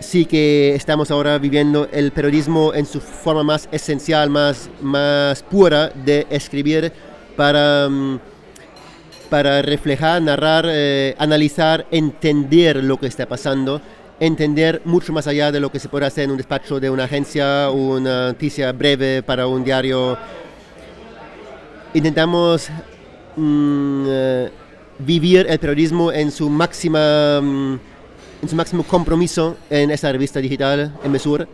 [0.00, 5.90] sí que estamos ahora viviendo el periodismo en su forma más esencial, más, más pura
[5.90, 6.90] de escribir
[7.36, 8.18] para, mm,
[9.28, 13.82] para reflejar, narrar, eh, analizar, entender lo que está pasando,
[14.20, 17.04] entender mucho más allá de lo que se puede hacer en un despacho de una
[17.04, 20.16] agencia, una noticia breve para un diario.
[21.94, 22.68] Intentamos
[23.36, 24.50] mm, eh,
[24.98, 27.40] vivir el periodismo en su máxima...
[27.40, 27.78] Mm,
[28.42, 31.46] en su máximo compromiso en esa revista digital, en Mesur.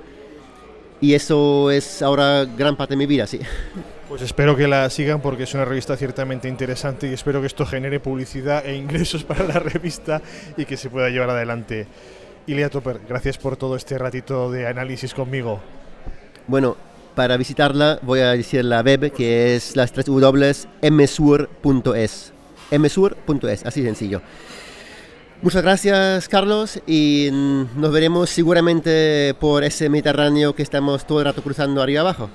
[1.01, 3.41] Y eso es ahora gran parte de mi vida, sí.
[4.09, 7.67] Pues espero que la sigan porque es una revista ciertamente interesante y espero que esto
[7.67, 10.23] genere publicidad e ingresos para la revista
[10.57, 11.87] y que se pueda llevar adelante.
[12.47, 15.61] Ilia Topper, gracias por todo este ratito de análisis conmigo.
[16.47, 16.79] Bueno,
[17.19, 20.69] para visitarla voy a decir la web que es las tres msur.es.
[22.71, 24.23] msur.es, así sencillo.
[25.43, 31.43] Muchas gracias, Carlos, y nos veremos seguramente por ese Mediterráneo que estamos todo el rato
[31.43, 32.31] cruzando arriba abajo.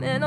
[0.00, 0.18] De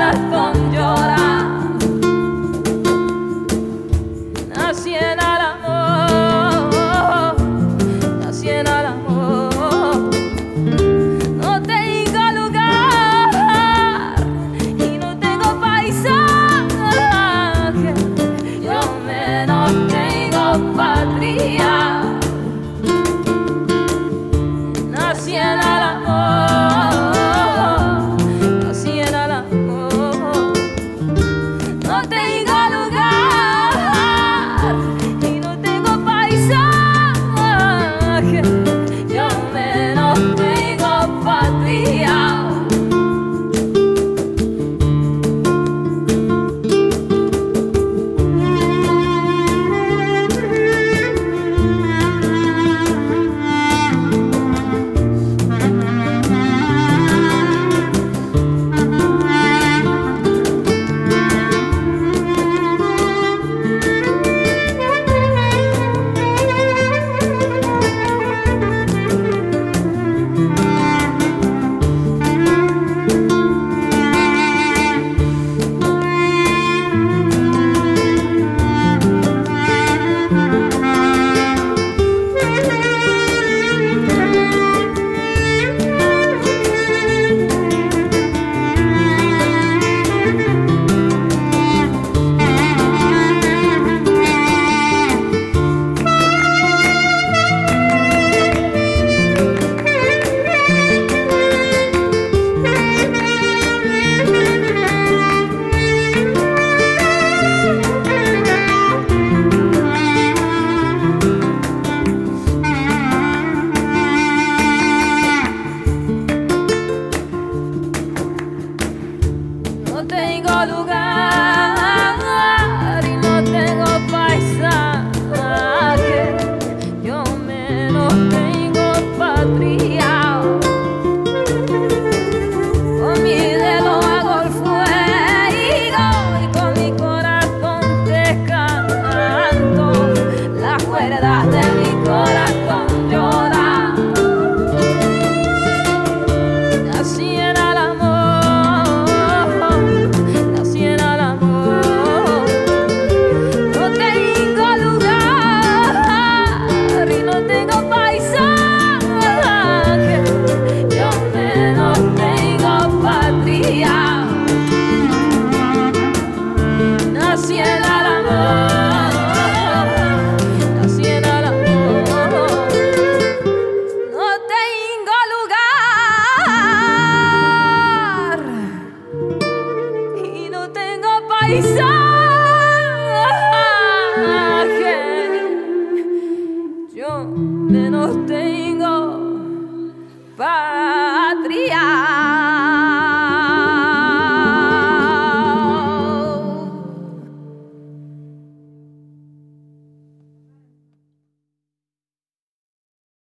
[0.00, 0.29] mi